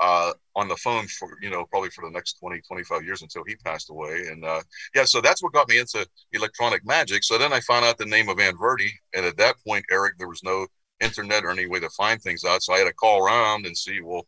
uh, 0.00 0.32
on 0.54 0.68
the 0.68 0.76
phone 0.76 1.06
for, 1.08 1.28
you 1.42 1.50
know, 1.50 1.64
probably 1.66 1.90
for 1.90 2.04
the 2.04 2.10
next 2.10 2.34
20, 2.34 2.60
25 2.60 3.04
years 3.04 3.22
until 3.22 3.42
he 3.46 3.56
passed 3.56 3.90
away. 3.90 4.28
And 4.28 4.44
uh, 4.44 4.62
yeah, 4.94 5.04
so 5.04 5.20
that's 5.20 5.42
what 5.42 5.52
got 5.52 5.68
me 5.68 5.78
into 5.78 6.06
electronic 6.32 6.84
magic. 6.86 7.24
So 7.24 7.36
then 7.38 7.52
I 7.52 7.60
found 7.60 7.84
out 7.84 7.98
the 7.98 8.06
name 8.06 8.28
of 8.28 8.36
Anverdi, 8.38 8.90
and 9.14 9.26
at 9.26 9.36
that 9.38 9.56
point, 9.66 9.84
Eric, 9.90 10.14
there 10.18 10.28
was 10.28 10.42
no 10.44 10.66
internet 11.00 11.44
or 11.44 11.50
any 11.50 11.66
way 11.66 11.80
to 11.80 11.90
find 11.90 12.20
things 12.20 12.44
out. 12.44 12.62
So 12.62 12.72
I 12.74 12.78
had 12.78 12.84
to 12.86 12.94
call 12.94 13.24
around 13.24 13.66
and 13.66 13.76
see, 13.76 14.00
well, 14.00 14.26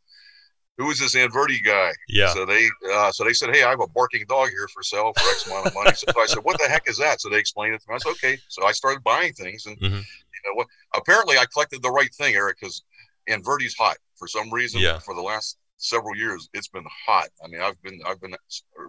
who 0.78 0.90
is 0.90 0.98
this 0.98 1.14
Anverdi 1.14 1.62
guy? 1.62 1.90
Yeah. 2.09 2.33
So 2.33 2.46
they 2.46 2.68
uh, 2.92 3.12
so 3.12 3.24
they 3.24 3.33
said, 3.35 3.54
hey, 3.54 3.62
I 3.62 3.70
have 3.70 3.80
a 3.80 3.88
barking 3.88 4.24
dog 4.28 4.48
here 4.48 4.66
for 4.72 4.83
sale 4.83 5.12
for 5.20 5.30
X 5.30 5.44
amount 5.46 5.66
of 5.66 5.74
money. 5.74 5.94
so 5.94 6.06
I 6.18 6.26
said, 6.26 6.42
what 6.42 6.56
the 6.59 6.68
heck 6.68 6.88
is 6.88 6.96
that? 6.98 7.20
So 7.20 7.28
they 7.28 7.38
explained 7.38 7.74
it 7.74 7.83
to 7.83 7.90
me. 7.90 7.96
I 7.96 7.98
said, 7.98 8.11
okay. 8.12 8.38
So 8.48 8.64
I 8.64 8.72
started 8.72 9.04
buying 9.04 9.33
things, 9.35 9.66
and 9.66 9.76
Mhm. 9.78 9.85
you 9.85 10.40
know 10.44 10.54
what? 10.54 10.68
Apparently, 10.94 11.37
I 11.37 11.44
collected 11.52 11.83
the 11.83 11.90
right 11.90 12.12
thing, 12.14 12.35
Eric, 12.35 12.59
because 12.61 12.83
Anverdi's 13.28 13.76
hot 13.76 13.98
for 14.20 14.28
some 14.28 14.52
reason. 14.52 14.80
Yeah. 14.83 15.00
For 15.00 15.16
the 15.16 15.22
last 15.22 15.59
several 15.78 16.16
years, 16.16 16.48
it's 16.54 16.68
been 16.68 16.87
hot. 17.06 17.30
I 17.44 17.48
mean, 17.48 17.62
I've 17.62 17.83
been 17.83 18.00
I've 18.06 18.20
been 18.20 18.37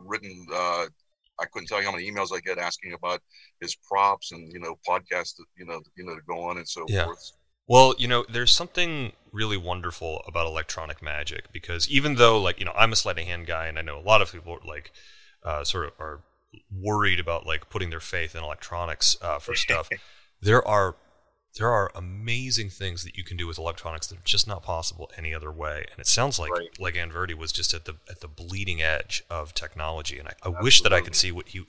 written. 0.06 0.46
Uh, 0.54 0.86
I 1.40 1.46
couldn't 1.52 1.70
tell 1.70 1.80
you 1.80 1.86
how 1.86 1.94
many 1.94 2.12
emails 2.12 2.36
I 2.36 2.42
get 2.42 2.60
asking 2.60 2.94
about 2.94 3.22
his 3.62 3.76
props 3.76 4.34
and 4.34 4.54
you 4.54 4.60
know 4.60 4.76
podcasts 4.88 5.38
that 5.38 5.46
you 5.58 5.66
know 5.66 5.82
you 5.98 6.06
know 6.06 6.16
to 6.16 6.22
go 6.28 6.42
on 6.44 6.58
and 6.58 6.70
so 6.70 6.86
Yeah. 6.88 7.06
forth. 7.06 7.32
Well, 7.68 7.96
you 7.98 8.08
know, 8.08 8.26
there's 8.30 8.52
something 8.52 9.14
really 9.32 9.58
wonderful 9.58 10.22
about 10.28 10.46
electronic 10.46 11.02
magic 11.02 11.54
because 11.54 11.90
even 11.90 12.16
though, 12.16 12.40
like, 12.42 12.60
you 12.60 12.66
know, 12.66 12.74
I'm 12.76 12.92
a 12.92 12.98
sleight 12.98 13.18
of 13.18 13.26
hand 13.26 13.48
guy, 13.48 13.68
and 13.68 13.80
I 13.80 13.82
know 13.82 13.98
a 13.98 14.02
lot 14.02 14.22
of 14.22 14.32
people 14.32 14.60
like 14.66 14.92
uh, 15.44 15.64
sort 15.64 15.86
of 15.86 15.94
are 16.00 16.20
worried 16.70 17.20
about 17.20 17.46
like 17.46 17.70
putting 17.70 17.90
their 17.90 18.02
faith 18.02 18.36
in 18.36 18.44
electronics 18.44 19.16
uh, 19.22 19.40
for 19.40 19.56
stuff. 19.56 19.90
there 20.42 20.68
are 20.68 20.96
there 21.58 21.70
are 21.70 21.92
amazing 21.96 22.70
things 22.70 23.04
that 23.04 23.18
you 23.18 23.24
can 23.24 23.38
do 23.38 23.46
with 23.48 23.58
electronics 23.58 24.08
that 24.08 24.18
are 24.18 24.24
just 24.24 24.48
not 24.48 24.64
possible 24.64 25.12
any 25.18 25.34
other 25.34 25.52
way. 25.52 25.86
And 25.92 26.00
it 26.00 26.08
sounds 26.08 26.40
like 26.40 26.52
Right. 26.52 26.80
like 26.80 26.96
Anverdi 26.96 27.34
was 27.34 27.52
just 27.52 27.74
at 27.74 27.86
the 27.86 27.96
at 28.10 28.22
the 28.22 28.28
bleeding 28.28 28.82
edge 28.82 29.24
of 29.30 29.54
technology. 29.54 30.18
And 30.18 30.30
I, 30.30 30.34
I 30.44 30.50
wish 30.50 30.82
that 30.82 30.94
I 30.94 31.02
could 31.02 31.16
see 31.16 31.32
what 31.32 31.50
he 31.50 31.66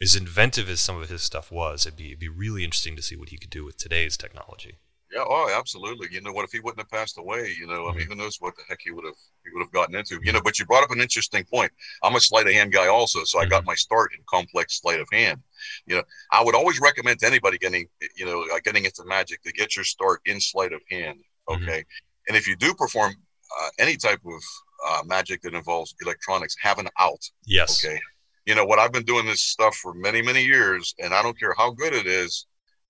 as 0.00 0.16
inventive 0.16 0.68
as 0.68 0.80
some 0.80 1.00
of 1.00 1.08
his 1.08 1.22
stuff 1.22 1.50
was, 1.50 1.86
it'd 1.86 1.96
be 1.96 2.08
it'd 2.08 2.18
be 2.18 2.28
really 2.28 2.64
interesting 2.64 2.96
to 2.96 3.02
see 3.02 3.16
what 3.16 3.30
he 3.30 3.36
could 3.38 3.50
do 3.50 3.64
with 3.64 3.76
today's 3.76 4.16
technology. 4.16 4.76
Yeah, 5.14 5.24
oh, 5.28 5.54
absolutely. 5.56 6.08
You 6.10 6.20
know 6.22 6.32
what? 6.32 6.44
If 6.44 6.52
he 6.52 6.60
wouldn't 6.60 6.80
have 6.80 6.90
passed 6.90 7.18
away, 7.18 7.54
you 7.58 7.68
know, 7.68 7.88
I 7.88 7.90
Mm-hmm. 7.90 7.98
mean, 7.98 8.08
who 8.08 8.16
knows 8.16 8.38
what 8.40 8.56
the 8.56 8.62
heck 8.68 8.80
he 8.84 8.90
would 8.90 9.04
have 9.04 9.14
he 9.44 9.50
would 9.54 9.62
have 9.62 9.72
gotten 9.72 9.94
into. 9.94 10.18
You 10.24 10.32
know, 10.32 10.40
but 10.42 10.58
you 10.58 10.66
brought 10.66 10.82
up 10.84 10.90
an 10.90 11.00
interesting 11.00 11.44
point. 11.44 11.70
I'm 12.02 12.16
a 12.16 12.20
sleight 12.20 12.48
of 12.48 12.52
hand 12.52 12.72
guy 12.72 12.88
also, 12.88 13.24
so 13.24 13.38
I 13.40 13.44
Mm-hmm. 13.44 13.50
got 13.50 13.64
my 13.64 13.74
start 13.76 14.12
in 14.16 14.24
complex 14.28 14.80
sleight 14.80 15.00
of 15.00 15.08
hand. 15.12 15.40
You 15.86 15.96
know, 15.96 16.02
I 16.32 16.42
would 16.42 16.56
always 16.56 16.80
recommend 16.80 17.20
to 17.20 17.26
anybody 17.26 17.58
getting 17.58 17.86
you 18.16 18.26
know 18.26 18.44
getting 18.64 18.84
into 18.86 19.04
magic 19.04 19.42
to 19.44 19.52
get 19.52 19.76
your 19.76 19.84
start 19.84 20.20
in 20.26 20.40
sleight 20.40 20.72
of 20.72 20.82
hand. 20.90 21.20
Mhm. 21.48 21.68
Okay, 21.68 21.84
and 22.28 22.36
if 22.36 22.48
you 22.48 22.56
do 22.56 22.74
perform 22.74 23.14
uh, 23.60 23.68
any 23.78 23.96
type 23.96 24.20
of 24.26 24.42
uh, 24.88 25.02
magic 25.06 25.42
that 25.42 25.54
involves 25.54 25.94
electronics, 26.02 26.56
have 26.60 26.78
an 26.78 26.88
out. 26.98 27.22
Yes. 27.46 27.84
Okay. 27.84 28.00
You 28.46 28.54
know 28.54 28.64
what? 28.66 28.78
I've 28.78 28.92
been 28.92 29.04
doing 29.04 29.26
this 29.26 29.42
stuff 29.42 29.76
for 29.76 29.94
many, 29.94 30.20
many 30.22 30.44
years, 30.44 30.94
and 30.98 31.14
I 31.14 31.22
don't 31.22 31.38
care 31.38 31.54
how 31.56 31.70
good 31.70 31.94
it 31.94 32.06
is. 32.06 32.46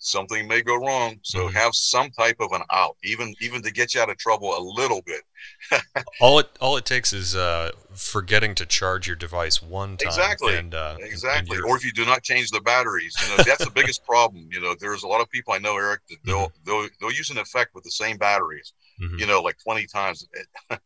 Something 0.07 0.47
may 0.47 0.61
go 0.61 0.77
wrong, 0.77 1.19
so 1.23 1.49
Mhm. 1.49 1.55
have 1.55 1.75
some 1.75 2.11
type 2.11 2.37
of 2.39 2.53
an 2.53 2.63
out, 2.71 2.95
even 3.03 3.35
even 3.41 3.63
to 3.63 3.71
get 3.71 3.95
you 3.95 4.03
out 4.03 4.11
of 4.11 4.19
trouble 4.19 4.55
a 4.55 4.61
little 4.61 5.01
bit. 5.03 5.23
All 6.21 6.39
it 6.39 6.51
all 6.61 6.77
it 6.77 6.85
takes 6.85 7.13
is 7.15 7.35
uh, 7.35 7.71
forgetting 7.95 8.55
to 8.57 8.67
charge 8.67 9.07
your 9.07 9.17
device 9.17 9.63
one 9.63 9.97
time. 9.97 10.09
Exactly. 10.09 10.57
And, 10.57 10.75
uh, 10.75 10.93
and- 10.97 11.05
and 11.05 11.11
Exactly. 11.13 11.59
Or 11.59 11.75
if 11.77 11.85
you 11.87 11.93
do 11.93 12.05
not 12.05 12.23
change 12.23 12.51
the 12.51 12.61
batteries, 12.61 13.15
you 13.23 13.29
know 13.37 13.43
that's 13.45 13.65
the 13.65 13.71
biggest 13.71 14.05
problem. 14.13 14.47
You 14.53 14.61
know, 14.61 14.75
there's 14.79 15.05
a 15.05 15.09
lot 15.09 15.23
of 15.23 15.31
people 15.31 15.55
I 15.55 15.59
know, 15.59 15.77
Eric, 15.79 16.01
that 16.11 16.19
they'll 16.25 16.53
they'll 16.65 16.87
they'll 17.01 17.13
use 17.13 17.31
an 17.31 17.39
effect 17.39 17.75
with 17.75 17.85
the 17.85 17.91
same 17.91 18.19
batteries. 18.19 18.75
Mhm. 19.01 19.19
You 19.21 19.27
know, 19.27 19.41
like 19.41 19.57
20 19.65 19.87
times. 19.87 20.29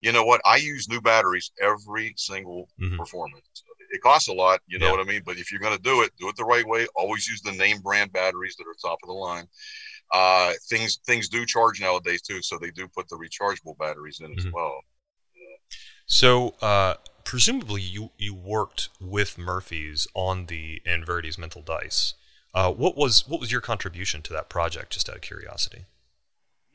you 0.00 0.12
know 0.12 0.24
what? 0.24 0.40
I 0.44 0.56
use 0.56 0.88
new 0.88 1.00
batteries 1.00 1.50
every 1.60 2.14
single 2.16 2.68
Mhm. 2.80 2.96
performance. 2.96 3.61
It 3.92 4.02
costs 4.02 4.28
a 4.28 4.32
lot, 4.34 4.60
you 4.66 4.78
know 4.78 4.88
Yeah. 4.88 4.92
what 4.92 5.00
I 5.00 5.04
mean. 5.04 5.22
But 5.24 5.38
if 5.38 5.52
you're 5.52 5.60
going 5.60 5.76
to 5.76 5.82
do 5.82 6.02
it, 6.02 6.12
do 6.18 6.28
it 6.28 6.36
the 6.36 6.44
right 6.44 6.66
way. 6.66 6.86
Always 6.96 7.28
use 7.28 7.42
the 7.42 7.52
name 7.52 7.80
brand 7.80 8.12
batteries 8.12 8.56
that 8.58 8.66
are 8.66 8.74
top 8.82 8.98
of 9.04 9.08
the 9.08 9.14
line. 9.14 9.46
Uh, 10.12 10.52
things 10.70 11.00
things 11.06 11.28
do 11.28 11.46
charge 11.46 11.80
nowadays 11.80 12.22
too, 12.22 12.42
so 12.42 12.58
they 12.58 12.70
do 12.72 12.88
put 12.88 13.08
the 13.08 13.16
rechargeable 13.16 13.78
batteries 13.78 14.20
in 14.20 14.32
as 14.34 14.46
Mhm. 14.46 14.52
well. 14.52 14.80
So, 16.06 16.50
uh, 16.60 16.94
presumably, 17.24 17.82
you 17.82 18.10
you 18.18 18.34
worked 18.34 18.88
with 19.00 19.36
Murphy's 19.38 20.06
on 20.14 20.46
the 20.46 20.80
Anverdi's 20.86 21.38
mental 21.38 21.62
dice. 21.62 22.14
Uh, 22.54 22.72
what 22.72 22.96
was 22.96 23.26
what 23.26 23.40
was 23.40 23.50
your 23.50 23.60
contribution 23.60 24.22
to 24.22 24.32
that 24.32 24.48
project? 24.48 24.92
Just 24.92 25.08
out 25.08 25.16
of 25.16 25.22
curiosity. 25.22 25.86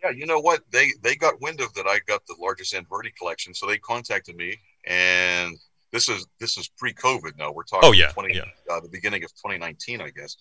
Yeah, 0.04 0.12
you 0.12 0.26
know 0.26 0.40
what? 0.40 0.62
They 0.72 0.92
they 1.02 1.16
got 1.16 1.42
wind 1.42 1.60
of 1.60 1.74
that 1.74 1.88
I 1.88 2.00
got 2.08 2.26
the 2.28 2.36
largest 2.40 2.74
Anverdi 2.74 3.16
collection, 3.18 3.54
so 3.54 3.66
they 3.66 3.78
contacted 3.80 4.36
me, 4.36 4.58
and 4.86 5.56
this 5.92 6.10
is 6.10 6.26
this 6.40 6.58
is 6.58 6.68
pre-COVID. 6.78 7.38
Now 7.38 7.52
we're 7.52 7.64
talking 7.64 7.90
Oh, 7.90 7.94
yeah, 7.94 8.10
20, 8.12 8.36
yeah. 8.36 8.44
Uh, 8.70 8.80
the 8.80 8.90
beginning 8.90 9.24
of 9.24 9.32
2019, 9.32 10.02
I 10.02 10.10
guess. 10.10 10.36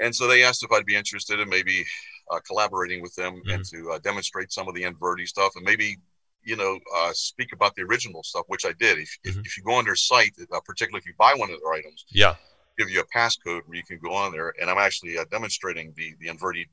And 0.00 0.14
so 0.14 0.26
they 0.26 0.44
asked 0.44 0.62
if 0.62 0.72
I'd 0.72 0.84
be 0.86 0.96
interested 0.96 1.40
in 1.40 1.48
maybe 1.48 1.84
uh, 2.30 2.40
collaborating 2.46 3.00
with 3.02 3.14
them 3.14 3.34
and 3.50 3.62
Mm-hmm. 3.62 3.84
to 3.86 3.92
uh, 3.92 3.98
demonstrate 4.00 4.52
some 4.52 4.68
of 4.68 4.74
the 4.74 4.82
Anverdi 4.82 5.26
stuff, 5.26 5.52
and 5.56 5.64
maybe 5.64 5.96
you 6.42 6.56
know 6.56 6.78
uh, 6.96 7.10
speak 7.12 7.52
about 7.52 7.74
the 7.76 7.82
original 7.82 8.22
stuff, 8.22 8.44
which 8.48 8.64
I 8.64 8.72
did. 8.78 8.98
If 8.98 9.18
if, 9.24 9.36
Mhm. 9.36 9.46
if 9.46 9.56
you 9.56 9.62
go 9.62 9.72
on 9.74 9.84
their 9.84 9.96
site, 9.96 10.34
uh, 10.52 10.60
particularly 10.64 11.00
if 11.00 11.06
you 11.06 11.14
buy 11.18 11.34
one 11.34 11.50
of 11.50 11.58
their 11.60 11.72
items, 11.72 12.04
Yeah. 12.10 12.34
give 12.78 12.90
you 12.90 13.00
a 13.00 13.06
passcode 13.18 13.62
where 13.66 13.76
you 13.76 13.84
can 13.84 13.98
go 13.98 14.12
on 14.12 14.32
there. 14.32 14.52
And 14.60 14.68
I'm 14.70 14.78
actually 14.78 15.16
uh, 15.18 15.24
demonstrating 15.30 15.92
the 15.96 16.14
the 16.20 16.28
Anverdi 16.28 16.66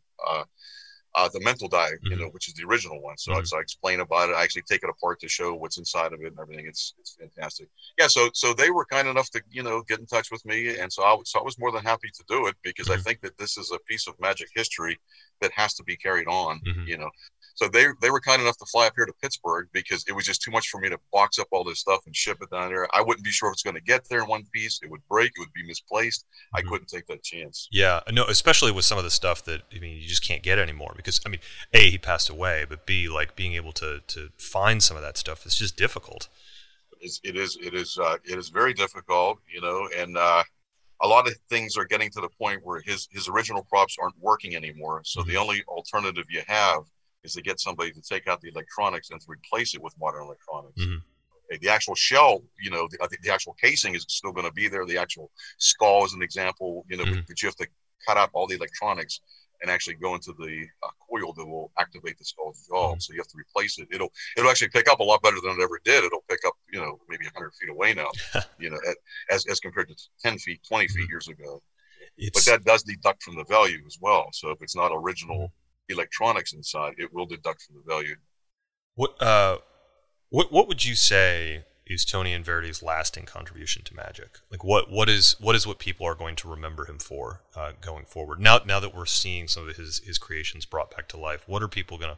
uh, 1.16 1.30
the 1.32 1.40
mental 1.42 1.68
diet, 1.68 2.00
you 2.04 2.16
know, 2.16 2.28
which 2.28 2.48
is 2.48 2.54
the 2.56 2.64
original 2.66 3.00
one. 3.02 3.18
So, 3.18 3.32
Mhm. 3.34 3.48
so 3.48 3.58
I 3.58 3.62
explain 3.62 4.00
about 4.00 4.30
it. 4.30 4.34
I 4.36 4.44
actually 4.44 4.64
take 4.64 4.84
it 4.84 4.90
apart 4.90 5.20
to 5.20 5.30
show 5.30 5.54
what's 5.54 5.78
inside 5.78 6.12
of 6.14 6.22
it 6.22 6.28
and 6.28 6.40
everything. 6.40 6.66
It's 6.68 6.94
it's 7.00 7.16
fantastic. 7.16 7.68
Yeah. 8.00 8.08
So 8.08 8.30
so 8.34 8.54
they 8.54 8.72
were 8.72 8.86
kind 8.86 9.08
enough 9.08 9.30
to 9.32 9.42
you 9.52 9.64
know 9.64 9.82
get 9.84 10.00
in 10.00 10.06
touch 10.08 10.32
with 10.32 10.44
me, 10.46 10.78
and 10.80 10.92
so 10.92 11.04
I 11.04 11.14
was 11.14 11.30
so 11.32 11.40
I 11.40 11.44
was 11.44 11.60
more 11.60 11.72
than 11.72 11.84
happy 11.84 12.10
to 12.14 12.24
do 12.28 12.48
it 12.48 12.56
because 12.64 12.90
I 12.90 12.96
Mhm. 12.98 13.04
think 13.04 13.22
that 13.22 13.38
this 13.38 13.58
is 13.58 13.72
a 13.72 13.80
piece 13.80 14.08
of 14.08 14.20
magic 14.20 14.50
history 14.56 15.00
that 15.42 15.52
has 15.52 15.74
to 15.76 15.84
be 15.84 15.96
carried 15.98 16.28
on. 16.28 16.60
Mhm. 16.62 16.88
You 16.88 16.98
know. 16.98 17.12
So 17.56 17.68
they 17.68 17.86
they 18.02 18.10
were 18.10 18.20
kind 18.20 18.42
enough 18.42 18.58
to 18.58 18.66
fly 18.66 18.88
up 18.88 18.94
here 18.96 19.06
to 19.06 19.14
Pittsburgh 19.22 19.68
because 19.74 20.04
it 20.08 20.14
was 20.14 20.26
just 20.26 20.42
too 20.42 20.50
much 20.50 20.70
for 20.70 20.80
me 20.82 20.90
to 20.90 21.00
box 21.12 21.38
up 21.38 21.48
all 21.52 21.64
this 21.64 21.80
stuff 21.80 22.02
and 22.08 22.16
ship 22.16 22.40
it 22.42 22.50
down 22.50 22.70
there. 22.74 22.88
I 22.96 23.02
wouldn't 23.02 23.24
be 23.24 23.30
sure 23.30 23.50
if 23.50 23.54
it's 23.54 23.62
going 23.62 23.76
to 23.76 23.82
get 23.82 24.10
there 24.10 24.22
in 24.24 24.28
one 24.28 24.44
piece. 24.52 24.80
It 24.82 24.90
would 24.90 25.08
break. 25.08 25.32
It 25.36 25.40
would 25.40 25.54
be 25.54 25.62
misplaced. 25.64 26.26
I 26.56 26.62
Mhm. 26.64 26.70
couldn't 26.70 26.88
take 26.88 27.06
that 27.08 27.22
chance. 27.24 27.68
Yeah, 27.72 28.02
no, 28.12 28.26
especially 28.26 28.72
with 28.72 28.86
some 28.86 28.98
of 28.98 29.04
the 29.04 29.12
stuff 29.12 29.44
that 29.46 29.62
I 29.72 29.78
mean, 29.78 30.02
you 30.02 30.08
just 30.08 30.24
can't 30.26 30.42
get 30.42 30.58
anymore 30.58 30.94
because 31.04 31.20
I 31.26 31.30
mean, 31.30 31.42
a 31.74 31.90
he 31.90 31.98
passed 31.98 32.30
away, 32.30 32.66
but 32.68 32.86
b 32.86 33.10
like 33.10 33.36
being 33.36 33.54
able 33.54 33.74
to 33.74 34.02
to 34.08 34.30
find 34.38 34.82
some 34.82 34.98
of 34.98 35.04
that 35.04 35.18
stuff 35.18 35.46
is 35.46 35.56
just 35.56 35.78
difficult. 35.78 36.30
It's, 37.02 37.20
it 37.24 37.36
is 37.36 37.58
it 37.62 37.74
is 37.74 37.98
uh, 37.98 38.18
it 38.24 38.38
is 38.38 38.50
very 38.50 38.74
difficult, 38.74 39.40
you 39.54 39.62
know, 39.62 39.90
and 39.96 40.18
uh, 40.18 40.44
a 41.02 41.08
lot 41.08 41.28
of 41.28 41.34
things 41.50 41.76
are 41.78 41.86
getting 41.86 42.10
to 42.12 42.22
the 42.22 42.30
point 42.30 42.62
where 42.64 42.82
his 42.82 43.08
his 43.12 43.28
original 43.28 43.64
props 43.64 43.98
aren't 44.02 44.18
working 44.20 44.56
anymore. 44.56 45.02
So 45.04 45.22
the 45.24 45.38
only 45.38 45.64
alternative 45.68 46.26
you 46.30 46.42
have 46.48 46.84
is 47.24 47.34
to 47.34 47.42
get 47.42 47.60
somebody 47.60 47.92
to 47.92 48.02
take 48.02 48.28
out 48.28 48.42
the 48.42 48.50
electronics 48.50 49.10
and 49.12 49.20
to 49.20 49.26
replace 49.30 49.76
it 49.76 49.82
with 49.82 49.94
modern 50.00 50.24
electronics. 50.24 50.82
Mhm. 50.82 51.02
The 51.62 51.70
actual 51.70 51.96
shell, 51.96 52.42
you 52.60 52.72
know, 52.72 52.88
the, 52.90 52.98
I 53.04 53.08
think 53.08 53.22
the 53.22 53.32
actual 53.32 53.54
casing 53.54 53.96
is 53.96 54.06
still 54.08 54.32
going 54.32 54.48
to 54.48 54.52
be 54.54 54.68
there. 54.68 54.86
The 54.86 54.98
actual 54.98 55.30
skull 55.58 56.04
is 56.06 56.14
an 56.14 56.22
example, 56.22 56.86
you 56.90 56.98
know, 56.98 57.04
Mhm. 57.06 57.28
but 57.28 57.42
you 57.42 57.48
have 57.48 57.56
to 57.58 57.68
cut 58.08 58.18
out 58.18 58.30
all 58.34 58.48
the 58.48 58.56
electronics 58.56 59.20
and 59.64 59.72
actually 59.72 59.96
go 59.96 60.16
into 60.16 60.34
the 60.40 60.68
uh, 60.84 60.90
coil 61.10 61.34
that 61.34 61.48
will 61.48 61.72
activate 61.80 62.20
the 62.20 62.26
skull's 62.26 62.68
jaw. 62.68 62.96
So 63.00 63.14
you 63.14 63.22
have 63.22 63.30
to 63.30 63.40
replace 63.40 63.80
it. 63.80 63.90
It'll 63.92 64.14
it'll 64.38 64.52
actually 64.52 64.70
pick 64.70 64.90
up 64.90 65.00
a 65.02 65.04
lot 65.04 65.24
better 65.24 65.38
than 65.44 65.54
it 65.60 65.64
ever 65.64 65.82
did. 65.86 66.06
It'll 66.06 66.26
pick 66.30 66.42
up, 66.48 66.56
you 66.74 66.82
know, 66.82 67.00
maybe 67.10 67.26
100 67.26 67.54
feet 67.62 67.72
away 67.72 67.96
now, 67.96 68.12
you 68.60 68.72
know, 68.72 68.80
at, 68.90 68.98
as 69.32 69.48
as 69.48 69.62
compared 69.62 69.90
to 69.90 69.96
10 70.24 70.40
feet, 70.40 70.62
20 70.68 70.88
feet 70.90 71.06
Mhm. 71.06 71.10
years 71.10 71.30
ago. 71.30 71.64
But 72.34 72.46
that 72.46 72.66
does 72.66 72.84
deduct 72.84 73.24
from 73.24 73.36
the 73.38 73.46
value 73.46 73.84
as 73.88 73.98
well. 74.02 74.30
So 74.34 74.52
if 74.52 74.62
it's 74.62 74.76
not 74.76 74.92
original 74.94 75.40
Mm-hmm. 75.40 75.54
electronics 75.90 76.54
inside, 76.54 76.96
it 77.00 77.14
will 77.14 77.26
deduct 77.28 77.64
from 77.64 77.78
the 77.78 77.84
value. 77.94 78.18
what 78.96 79.22
uh, 79.22 79.58
what 80.30 80.52
what 80.52 80.68
would 80.68 80.86
you 80.86 80.96
say 80.96 81.66
is 81.86 82.06
Tony 82.06 82.34
Anverdi's 82.38 82.82
lasting 82.82 83.26
contribution 83.26 83.84
to 83.84 83.96
Magic? 83.96 84.40
Like 84.50 84.64
what 84.64 84.90
what 84.90 85.10
is 85.10 85.36
what 85.40 85.56
is 85.56 85.68
what 85.68 85.80
people 85.80 86.06
are 86.08 86.16
going 86.16 86.36
to 86.38 86.48
remember 86.50 86.86
him 86.86 87.00
for 87.00 87.42
uh, 87.56 87.72
going 87.82 88.06
forward? 88.06 88.40
Now 88.40 88.60
now 88.66 88.80
that 88.80 88.96
we're 88.96 89.06
seeing 89.06 89.48
some 89.48 89.68
of 89.68 89.76
his 89.76 90.00
his 90.00 90.18
creations 90.18 90.66
brought 90.66 90.96
back 90.96 91.08
to 91.10 91.18
life, 91.18 91.44
what 91.48 91.62
are 91.62 91.68
people 91.68 91.98
gonna 91.98 92.18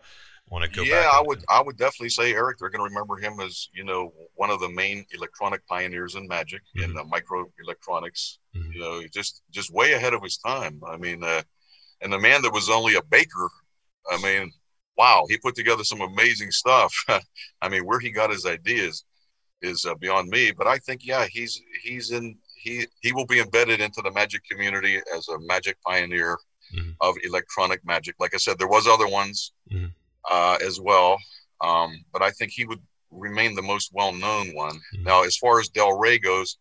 want 0.50 0.64
to 0.64 0.70
go 0.70 0.84
yeah, 0.84 1.02
back? 1.02 1.14
I 1.14 1.18
and- 1.18 1.28
would 1.28 1.44
I 1.50 1.62
would 1.64 1.78
definitely 1.78 2.10
say 2.10 2.34
Eric. 2.34 2.60
They're 2.60 2.70
going 2.70 2.88
to 2.88 2.94
remember 2.94 3.18
him 3.18 3.40
as 3.40 3.70
you 3.74 3.84
know 3.84 4.14
one 4.36 4.52
of 4.52 4.60
the 4.60 4.70
main 4.70 5.04
electronic 5.14 5.66
pioneers 5.68 6.14
in 6.16 6.28
magic 6.28 6.62
in 6.76 6.94
Mhm. 6.94 7.02
uh, 7.02 7.04
micro 7.06 7.46
electronics. 7.64 8.38
Mhm. 8.56 8.74
You 8.74 8.80
know, 8.80 9.02
just 9.12 9.42
just 9.52 9.74
way 9.74 9.94
ahead 9.94 10.14
of 10.14 10.22
his 10.22 10.38
time. 10.38 10.80
I 10.88 10.98
mean, 10.98 11.24
uh, 11.24 11.42
and 12.02 12.14
the 12.14 12.20
man 12.20 12.44
that 12.44 12.54
was 12.54 12.70
only 12.70 12.96
a 12.96 13.04
baker. 13.04 13.50
I 14.12 14.22
mean, 14.22 14.52
wow, 14.96 15.26
he 15.28 15.38
put 15.40 15.56
together 15.56 15.84
some 15.84 16.02
amazing 16.02 16.52
stuff. 16.52 16.94
I 17.62 17.70
mean, 17.70 17.84
where 17.88 18.00
he 18.00 18.12
got 18.12 18.30
his 18.30 18.46
ideas 18.46 19.04
is 19.66 19.86
uh, 19.86 19.96
beyond 19.96 20.30
me. 20.30 20.52
But 20.52 20.68
I 20.68 20.78
think 20.80 21.06
yeah, 21.06 21.26
he's 21.36 21.62
he's 21.84 22.12
in 22.12 22.38
he 22.64 22.86
he 23.02 23.12
will 23.14 23.26
be 23.26 23.40
embedded 23.40 23.80
into 23.82 24.02
the 24.02 24.12
magic 24.12 24.42
community 24.50 24.96
as 25.16 25.28
a 25.30 25.38
magic 25.40 25.78
pioneer 25.86 26.38
Mhm. 26.76 26.96
of 27.02 27.16
electronic 27.24 27.80
magic. 27.86 28.16
Like 28.20 28.34
I 28.34 28.38
said, 28.38 28.58
there 28.58 28.68
was 28.68 28.88
other 28.88 29.08
ones 29.08 29.54
Mhm. 29.72 29.94
uh, 30.30 30.58
as 30.62 30.80
well, 30.82 31.20
um, 31.62 32.04
but 32.12 32.24
I 32.24 32.32
think 32.32 32.52
he 32.52 32.66
would 32.66 32.82
remain 33.12 33.54
the 33.54 33.62
most 33.62 33.92
well-known 33.94 34.46
one. 34.56 34.78
Mhm. 34.96 35.04
Now, 35.04 35.22
as 35.24 35.38
far 35.38 35.60
as 35.60 35.70
Del 35.70 35.94
Ray 36.04 36.18
goes, 36.18 36.58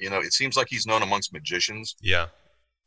you 0.00 0.08
know, 0.08 0.20
it 0.20 0.32
seems 0.32 0.56
like 0.56 0.68
he's 0.70 0.86
known 0.86 1.02
amongst 1.02 1.32
magicians. 1.32 1.96
yeah. 2.00 2.28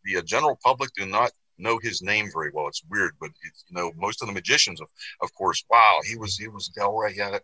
The 0.06 0.18
uh, 0.18 0.22
general 0.22 0.58
public 0.64 0.90
do 0.96 1.06
not 1.06 1.32
know 1.58 1.80
his 1.80 2.02
name 2.02 2.30
very 2.32 2.50
well. 2.54 2.68
It's 2.70 2.84
weird, 2.90 3.14
but 3.20 3.30
it's, 3.44 3.66
you 3.68 3.76
know, 3.76 3.92
most 3.98 4.22
of 4.22 4.28
the 4.30 4.34
magicians, 4.34 4.80
of, 4.80 4.88
of 5.22 5.34
course, 5.34 5.66
wow, 5.70 6.00
he 6.10 6.16
was 6.16 6.38
he 6.38 6.48
was 6.48 6.70
Del 6.70 6.94
Ray. 6.96 7.14
Yeah, 7.16 7.40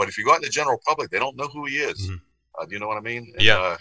but 0.00 0.08
if 0.08 0.16
you 0.18 0.24
go 0.24 0.32
out 0.32 0.36
in 0.36 0.42
the 0.42 0.48
general 0.48 0.80
public, 0.86 1.10
they 1.10 1.18
don't 1.18 1.36
know 1.36 1.46
who 1.48 1.66
he 1.66 1.76
is. 1.90 1.98
Mhm. 2.08 2.20
Uh, 2.58 2.64
do 2.66 2.72
you 2.74 2.80
know 2.80 2.88
what 2.88 2.96
I 2.96 3.00
mean? 3.00 3.32
And, 3.34 3.42
Yeah. 3.42 3.58
Uh, 3.58 3.76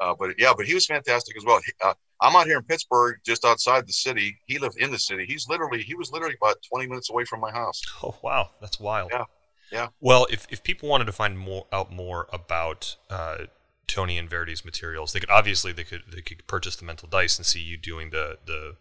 uh, 0.00 0.14
but 0.18 0.30
yeah, 0.38 0.52
but 0.56 0.66
he 0.66 0.74
was 0.74 0.86
fantastic 0.86 1.36
as 1.36 1.44
well. 1.44 1.60
He- 1.64 1.72
Uh, 1.80 1.94
I'm 2.20 2.34
out 2.36 2.46
here 2.46 2.58
in 2.58 2.64
Pittsburgh, 2.64 3.16
just 3.24 3.44
outside 3.44 3.86
the 3.86 3.92
city. 3.92 4.38
He 4.46 4.58
lived 4.58 4.76
in 4.78 4.90
the 4.90 4.98
city. 4.98 5.24
He's 5.26 5.46
literally 5.48 5.82
he 5.82 5.94
was 5.94 6.10
literally 6.12 6.36
about 6.40 6.56
20 6.70 6.86
minutes 6.86 7.10
away 7.10 7.24
from 7.24 7.40
my 7.40 7.50
house. 7.52 7.82
Oh 8.02 8.16
wow, 8.22 8.50
that's 8.60 8.78
wild. 8.80 9.10
Yeah, 9.12 9.24
yeah. 9.70 9.88
Well, 10.00 10.26
if, 10.30 10.46
if 10.50 10.62
people 10.62 10.88
wanted 10.88 11.06
to 11.06 11.12
find 11.12 11.38
more 11.38 11.66
out 11.72 11.92
more 11.92 12.28
about 12.32 12.96
uh, 13.10 13.46
Tony 13.86 14.18
Anverdi's 14.18 14.64
materials, 14.64 15.12
they 15.12 15.20
could 15.20 15.30
obviously 15.30 15.72
they 15.72 15.84
could 15.84 16.04
they 16.08 16.22
could 16.22 16.46
purchase 16.46 16.76
the 16.76 16.84
mental 16.84 17.08
dice 17.08 17.36
and 17.36 17.44
see 17.44 17.60
you 17.60 17.76
doing 17.76 18.10
the 18.10 18.38
the 18.46 18.76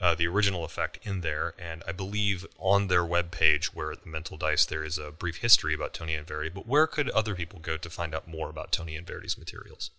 uh, 0.00 0.14
the 0.14 0.26
original 0.26 0.64
effect 0.64 0.98
in 1.02 1.20
there. 1.20 1.54
And 1.58 1.82
I 1.86 1.92
believe 1.92 2.46
on 2.58 2.88
their 2.88 3.04
webpage, 3.04 3.66
where 3.66 3.94
the 3.94 4.08
mental 4.08 4.36
dice, 4.36 4.64
there 4.64 4.84
is 4.84 4.98
a 4.98 5.10
brief 5.10 5.38
history 5.38 5.74
about 5.74 5.92
Tony 5.94 6.16
Anverdi. 6.16 6.52
But 6.52 6.66
where 6.66 6.86
could 6.86 7.10
other 7.10 7.34
people 7.34 7.58
go 7.58 7.76
to 7.76 7.90
find 7.90 8.14
out 8.14 8.26
more 8.26 8.48
about 8.48 8.72
Tony 8.72 8.98
Anverdi's 8.98 9.36
materials? 9.38 9.90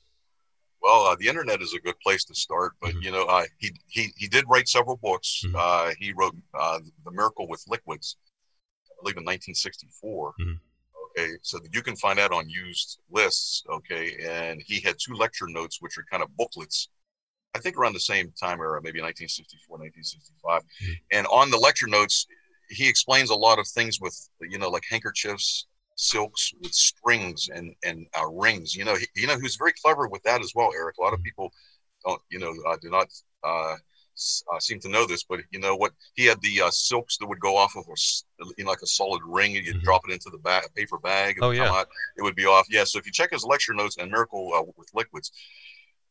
Well, 0.82 1.06
uh, 1.06 1.16
the 1.16 1.28
internet 1.28 1.62
is 1.62 1.74
a 1.74 1.80
good 1.80 2.00
place 2.00 2.24
to 2.26 2.34
start, 2.34 2.74
but 2.82 2.96
Mhm. 2.96 3.04
you 3.04 3.12
know, 3.12 3.26
uh, 3.26 3.46
he 3.60 3.72
he 3.88 4.12
he 4.18 4.28
did 4.28 4.46
write 4.48 4.68
several 4.68 4.98
books. 4.98 5.44
Mhm. 5.46 5.56
Uh, 5.56 5.94
he 6.00 6.12
wrote 6.12 6.36
uh, 6.56 6.80
"The 7.06 7.12
Miracle 7.12 7.48
with 7.48 7.64
Liquids," 7.68 8.18
I 8.90 8.94
believe 9.02 9.18
in 9.18 9.24
1964. 9.24 10.34
Mhm. 10.40 10.60
Okay, 11.12 11.38
so 11.44 11.60
that 11.60 11.74
you 11.74 11.84
can 11.84 11.96
find 11.98 12.18
that 12.18 12.32
on 12.32 12.50
used 12.50 13.00
lists. 13.12 13.64
Okay, 13.70 14.18
and 14.28 14.62
he 14.62 14.80
had 14.80 14.98
two 14.98 15.14
lecture 15.14 15.48
notes, 15.48 15.80
which 15.82 15.98
are 16.00 16.06
kind 16.10 16.24
of 16.24 16.36
booklets. 16.36 16.90
I 17.54 17.60
think 17.60 17.78
around 17.78 17.94
the 17.94 18.00
same 18.00 18.32
time 18.40 18.60
era, 18.60 18.80
maybe 18.82 19.02
1964, 19.02 19.78
1965. 19.78 20.62
Mhm. 20.82 21.00
And 21.12 21.28
on 21.28 21.50
the 21.50 21.58
lecture 21.58 21.88
notes, 21.88 22.26
he 22.70 22.88
explains 22.88 23.30
a 23.30 23.36
lot 23.36 23.60
of 23.60 23.68
things 23.68 24.00
with 24.00 24.18
you 24.42 24.58
know 24.58 24.70
like 24.70 24.84
handkerchiefs 24.90 25.68
silks 25.96 26.52
with 26.62 26.74
strings 26.74 27.50
and 27.54 27.76
and 27.84 28.08
uh, 28.20 28.28
rings. 28.28 28.74
You 28.76 28.86
know, 28.86 28.96
he, 28.96 29.08
you 29.16 29.28
know, 29.28 29.38
was 29.42 29.56
very 29.58 29.74
clever 29.84 30.08
with 30.08 30.24
that 30.24 30.42
as 30.42 30.54
well, 30.56 30.72
Eric. 30.76 30.98
A 30.98 31.02
lot 31.02 31.14
of 31.14 31.22
people 31.24 31.52
don't, 32.06 32.22
you 32.30 32.40
know, 32.40 32.54
uh, 32.68 32.78
do 32.82 32.90
not 32.90 33.08
uh, 33.44 33.76
uh, 34.54 34.60
seem 34.60 34.80
to 34.80 34.90
know 34.90 35.06
this, 35.06 35.24
but 35.24 35.42
you 35.52 35.60
know 35.60 35.76
what? 35.76 35.92
He 36.16 36.26
had 36.26 36.42
the 36.42 36.62
uh, 36.62 36.72
silks 36.72 37.18
that 37.18 37.28
would 37.28 37.40
go 37.40 37.58
off 37.58 37.76
of 37.76 37.86
a, 37.88 37.92
s- 37.92 38.24
you 38.58 38.64
know, 38.64 38.70
like 38.72 38.82
a 38.82 38.88
solid 38.88 39.22
ring, 39.26 39.58
and 39.58 39.66
you'd 39.66 39.78
Mhm. 39.78 39.84
drop 39.84 40.02
it 40.08 40.14
into 40.14 40.30
the 40.30 40.38
ba- 40.40 40.64
paper 40.76 40.98
bag. 40.98 41.38
It 41.38 41.44
Oh, 41.44 41.52
yeah. 41.52 41.70
out, 41.70 41.88
it 42.18 42.22
would 42.24 42.36
be 42.36 42.46
off. 42.46 42.66
Yeah. 42.70 42.86
So 42.86 42.98
if 43.00 43.06
you 43.06 43.12
check 43.12 43.32
his 43.32 43.44
lecture 43.44 43.74
notes 43.74 43.98
and 43.98 44.10
Miracle 44.10 44.52
uh, 44.54 44.64
with 44.78 44.90
Liquids, 44.94 45.32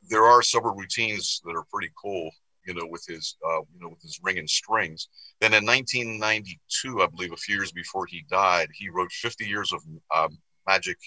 there 0.09 0.25
are 0.27 0.43
several 0.43 0.75
routines 0.75 1.41
that 1.45 1.57
are 1.57 1.65
pretty 1.73 1.91
cool. 2.01 2.31
You 2.67 2.75
know, 2.75 2.87
with 2.87 3.05
his, 3.09 3.37
uh, 3.45 3.61
you 3.73 3.81
know, 3.81 3.89
with 3.89 4.03
his 4.03 4.21
ring 4.23 4.39
and 4.39 4.49
strings. 4.49 5.09
Then 5.41 5.55
in 5.55 5.65
1992, 5.65 7.03
I 7.03 7.07
believe, 7.07 7.33
a 7.33 7.37
few 7.37 7.57
years 7.57 7.73
before 7.73 8.05
he 8.07 8.25
died, 8.31 8.69
he 8.75 8.91
wrote 8.91 9.11
50 9.13 9.47
years 9.47 9.73
of 9.73 9.83
um, 10.15 10.39
magic 10.67 10.99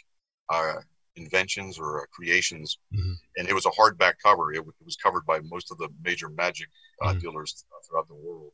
uh, 0.50 0.76
inventions 1.16 1.78
or 1.78 2.02
uh, 2.02 2.06
creations, 2.12 2.80
Mhm. 2.92 3.16
and 3.38 3.48
it 3.48 3.54
was 3.54 3.68
a 3.68 3.70
hardback 3.70 4.16
cover. 4.22 4.52
It, 4.52 4.58
w- 4.58 4.74
it 4.80 4.84
was 4.84 4.96
covered 4.96 5.26
by 5.28 5.40
most 5.42 5.72
of 5.72 5.78
the 5.78 5.90
major 6.04 6.28
magic 6.30 6.70
uh, 7.02 7.14
Mhm. 7.14 7.20
dealers 7.22 7.66
throughout 7.88 8.08
the 8.08 8.16
world. 8.16 8.52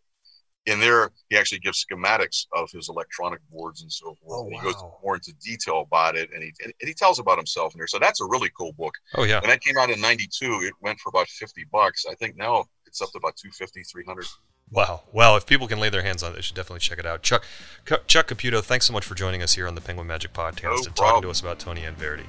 In 0.70 0.80
there, 0.80 1.10
he 1.30 1.38
actually 1.38 1.60
gives 1.60 1.84
schematics 1.84 2.46
of 2.54 2.70
his 2.72 2.90
electronic 2.90 3.40
boards 3.50 3.82
and 3.82 3.92
so 3.92 4.16
forth. 4.16 4.18
Oh, 4.30 4.46
and 4.46 4.56
he 4.56 4.62
goes 4.62 4.76
more 5.04 5.16
into 5.16 5.34
detail 5.44 5.82
about 5.82 6.16
it, 6.16 6.30
and 6.34 6.44
he 6.44 6.54
and 6.64 6.74
he 6.82 6.94
tells 6.94 7.20
about 7.20 7.38
himself 7.38 7.74
in 7.74 7.80
there. 7.80 7.88
So 7.88 7.98
that's 8.00 8.22
a 8.22 8.26
really 8.26 8.50
cool 8.58 8.74
book. 8.74 8.94
Oh 9.16 9.24
yeah. 9.24 9.40
When 9.42 9.50
that 9.50 9.62
came 9.62 9.78
out 9.78 9.90
in 9.90 10.00
'92, 10.00 10.62
it 10.64 10.74
went 10.82 11.00
for 11.00 11.10
about 11.10 11.28
50 11.28 11.66
bucks. 11.72 12.06
I 12.10 12.14
think 12.16 12.38
now 12.38 12.66
it's 12.86 13.02
up 13.02 13.12
to 13.12 13.18
about 13.18 13.36
250, 13.38 13.84
300. 13.84 14.26
Wow. 14.72 15.02
Well, 15.12 15.36
if 15.36 15.46
people 15.46 15.68
can 15.68 15.80
lay 15.80 15.90
their 15.90 16.04
hands 16.04 16.22
on 16.22 16.34
it, 16.34 16.36
they 16.36 16.42
should 16.42 16.56
definitely 16.56 16.82
check 16.82 17.00
it 17.00 17.06
out. 17.06 17.24
Chuck 17.24 17.44
Cu- 17.86 17.98
Chuck 18.06 18.28
Caputo, 18.28 18.64
thanks 18.64 18.86
so 18.86 18.94
much 18.94 19.06
for 19.06 19.16
joining 19.16 19.42
us 19.42 19.54
here 19.54 19.68
on 19.68 19.76
the 19.76 19.82
Penguin 19.82 20.08
Magic 20.08 20.34
Podcast 20.34 20.64
No 20.64 20.76
and 20.86 20.96
talking 20.96 21.22
to 21.24 21.30
us 21.30 21.42
about 21.42 21.58
Tony 21.58 21.82
Anverdi. 21.82 22.26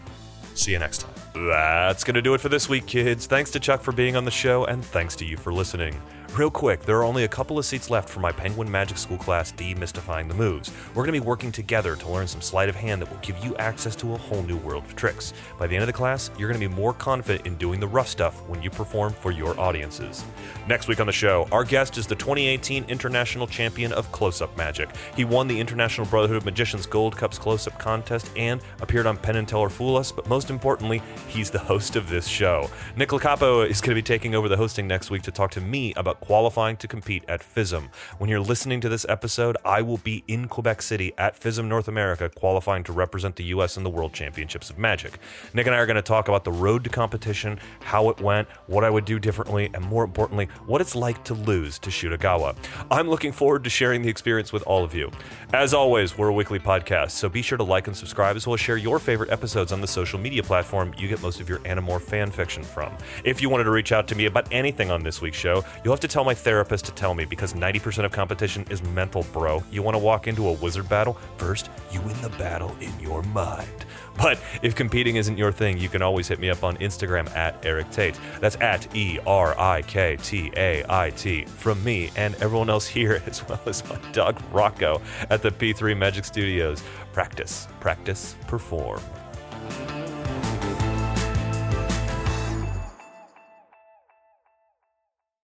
See 0.54 0.72
you 0.72 0.78
next 0.78 1.02
time. 1.02 1.14
That's 1.34 2.04
going 2.04 2.14
to 2.14 2.22
do 2.22 2.34
it 2.34 2.40
for 2.40 2.48
this 2.48 2.68
week, 2.68 2.86
kids. 2.86 3.26
Thanks 3.26 3.50
to 3.52 3.60
Chuck 3.60 3.82
for 3.82 3.92
being 3.92 4.16
on 4.16 4.24
the 4.24 4.30
show, 4.30 4.64
and 4.64 4.84
thanks 4.84 5.16
to 5.16 5.24
you 5.24 5.36
for 5.36 5.52
listening. 5.52 6.00
Real 6.36 6.48
quick, 6.48 6.82
there 6.82 6.96
are 6.96 7.02
only 7.02 7.24
a 7.24 7.28
couple 7.28 7.58
of 7.58 7.64
seats 7.64 7.90
left 7.90 8.08
for 8.08 8.20
my 8.20 8.30
Penguin 8.30 8.70
Magic 8.70 8.96
School 8.98 9.18
class 9.18 9.50
Demystifying 9.50 10.28
the 10.28 10.34
Moves. 10.34 10.70
We're 10.90 11.02
going 11.02 11.12
to 11.12 11.20
be 11.20 11.26
working 11.26 11.50
together 11.50 11.96
to 11.96 12.08
learn 12.08 12.28
some 12.28 12.40
sleight 12.40 12.68
of 12.68 12.76
hand 12.76 13.02
that 13.02 13.10
will 13.10 13.18
give 13.18 13.44
you 13.44 13.56
access 13.56 13.96
to 13.96 14.14
a 14.14 14.16
whole 14.16 14.44
new 14.44 14.56
world 14.58 14.84
of 14.84 14.94
tricks. 14.94 15.32
By 15.58 15.66
the 15.66 15.74
end 15.74 15.82
of 15.82 15.88
the 15.88 15.92
class, 15.92 16.30
you're 16.38 16.48
going 16.48 16.60
to 16.60 16.68
be 16.68 16.72
more 16.72 16.92
confident 16.92 17.48
in 17.48 17.56
doing 17.56 17.80
the 17.80 17.88
rough 17.88 18.06
stuff 18.06 18.46
when 18.46 18.62
you 18.62 18.70
perform 18.70 19.12
for 19.12 19.32
your 19.32 19.58
audiences. 19.58 20.24
Next 20.68 20.86
week 20.86 21.00
on 21.00 21.08
the 21.08 21.12
show, 21.12 21.48
our 21.50 21.64
guest 21.64 21.98
is 21.98 22.06
the 22.06 22.14
2018 22.14 22.84
International 22.84 23.48
Champion 23.48 23.92
of 23.92 24.10
Close 24.12 24.40
Up 24.40 24.56
Magic. 24.56 24.88
He 25.16 25.24
won 25.24 25.48
the 25.48 25.58
International 25.58 26.06
Brotherhood 26.06 26.36
of 26.36 26.44
Magicians 26.44 26.86
Gold 26.86 27.16
Cups 27.16 27.38
Close 27.38 27.66
Up 27.66 27.76
Contest 27.80 28.30
and 28.36 28.60
appeared 28.80 29.06
on 29.06 29.16
Penn 29.16 29.34
and 29.34 29.48
Teller 29.48 29.68
Fool 29.68 29.96
Us, 29.96 30.12
but 30.12 30.28
most 30.28 30.48
importantly, 30.48 31.02
he's 31.26 31.50
the 31.50 31.58
host 31.58 31.96
of 31.96 32.08
this 32.08 32.28
show. 32.28 32.70
Nick 32.94 33.08
Locapo 33.08 33.68
is 33.68 33.80
going 33.80 33.90
to 33.90 34.00
be 34.00 34.02
taking 34.02 34.36
over 34.36 34.48
the 34.48 34.56
hosting 34.56 34.86
next 34.86 35.10
week 35.10 35.22
to 35.22 35.32
talk 35.32 35.50
to 35.50 35.60
me 35.60 35.92
about 35.96 36.19
qualifying 36.20 36.76
to 36.78 36.88
compete 36.88 37.24
at 37.28 37.40
FISM. 37.40 37.88
When 38.18 38.30
you're 38.30 38.40
listening 38.40 38.80
to 38.82 38.88
this 38.88 39.06
episode, 39.08 39.56
I 39.64 39.82
will 39.82 39.98
be 39.98 40.22
in 40.28 40.48
Quebec 40.48 40.82
City 40.82 41.12
at 41.18 41.38
FISM 41.38 41.66
North 41.66 41.88
America 41.88 42.28
qualifying 42.28 42.84
to 42.84 42.92
represent 42.92 43.36
the 43.36 43.44
US 43.44 43.76
in 43.76 43.82
the 43.82 43.90
World 43.90 44.12
Championships 44.12 44.70
of 44.70 44.78
Magic. 44.78 45.18
Nick 45.54 45.66
and 45.66 45.74
I 45.74 45.78
are 45.78 45.86
going 45.86 45.96
to 45.96 46.02
talk 46.02 46.28
about 46.28 46.44
the 46.44 46.52
road 46.52 46.84
to 46.84 46.90
competition, 46.90 47.58
how 47.80 48.08
it 48.10 48.20
went, 48.20 48.48
what 48.66 48.84
I 48.84 48.90
would 48.90 49.04
do 49.04 49.18
differently, 49.18 49.70
and 49.74 49.84
more 49.84 50.04
importantly, 50.04 50.48
what 50.66 50.80
it's 50.80 50.94
like 50.94 51.24
to 51.24 51.34
lose 51.34 51.78
to 51.80 51.90
Shoot 51.90 52.18
Ogawa. 52.18 52.56
I'm 52.90 53.08
looking 53.08 53.32
forward 53.32 53.64
to 53.64 53.70
sharing 53.70 54.02
the 54.02 54.08
experience 54.08 54.52
with 54.52 54.62
all 54.64 54.84
of 54.84 54.94
you. 54.94 55.10
As 55.52 55.74
always, 55.74 56.16
we're 56.16 56.28
a 56.28 56.32
weekly 56.32 56.58
podcast, 56.58 57.12
so 57.12 57.28
be 57.28 57.42
sure 57.42 57.58
to 57.58 57.64
like 57.64 57.86
and 57.86 57.96
subscribe 57.96 58.36
as 58.36 58.46
well 58.46 58.54
as 58.54 58.60
share 58.60 58.76
your 58.76 58.98
favorite 58.98 59.30
episodes 59.30 59.72
on 59.72 59.80
the 59.80 59.88
social 59.88 60.18
media 60.18 60.42
platform 60.42 60.94
you 60.96 61.08
get 61.08 61.20
most 61.22 61.40
of 61.40 61.48
your 61.48 61.58
Animorph 61.60 62.02
fan 62.02 62.30
fiction 62.30 62.62
from. 62.62 62.96
If 63.24 63.40
you 63.40 63.48
wanted 63.48 63.64
to 63.64 63.70
reach 63.70 63.92
out 63.92 64.06
to 64.08 64.14
me 64.14 64.26
about 64.26 64.48
anything 64.52 64.90
on 64.90 65.02
this 65.02 65.20
week's 65.20 65.36
show, 65.36 65.64
you'll 65.82 65.92
have 65.92 66.00
to 66.00 66.08
tell 66.10 66.24
my 66.24 66.34
therapist 66.34 66.84
to 66.86 66.92
tell 66.92 67.14
me 67.14 67.24
because 67.24 67.54
90% 67.54 68.04
of 68.04 68.12
competition 68.12 68.66
is 68.68 68.82
mental, 68.82 69.24
bro. 69.32 69.62
You 69.70 69.82
want 69.82 69.94
to 69.94 69.98
walk 69.98 70.26
into 70.26 70.48
a 70.48 70.52
wizard 70.52 70.88
battle? 70.88 71.16
First, 71.38 71.70
you 71.92 72.00
win 72.02 72.20
the 72.20 72.30
battle 72.30 72.76
in 72.80 72.98
your 73.00 73.22
mind. 73.22 73.68
But 74.16 74.38
if 74.60 74.74
competing 74.74 75.16
isn't 75.16 75.38
your 75.38 75.50
thing, 75.50 75.78
you 75.78 75.88
can 75.88 76.02
always 76.02 76.28
hit 76.28 76.40
me 76.40 76.50
up 76.50 76.62
on 76.62 76.76
Instagram 76.76 77.34
at 77.34 77.64
Erik 77.64 77.90
Tait. 77.90 78.20
That's 78.38 78.56
at 78.56 78.94
E 78.94 79.18
R 79.26 79.58
I 79.58 79.80
K 79.82 80.18
T 80.20 80.52
A 80.58 80.84
I 80.90 81.08
T 81.10 81.46
from 81.46 81.82
me 81.82 82.10
and 82.16 82.34
everyone 82.34 82.68
else 82.68 82.86
here, 82.86 83.22
as 83.26 83.48
well 83.48 83.60
as 83.64 83.88
my 83.88 83.96
dog 84.12 84.38
Rocco 84.52 85.00
at 85.30 85.40
the 85.40 85.50
P3 85.50 85.96
Magic 85.96 86.26
Studios. 86.26 86.82
Practice, 87.14 87.66
practice, 87.80 88.36
perform. 88.46 89.00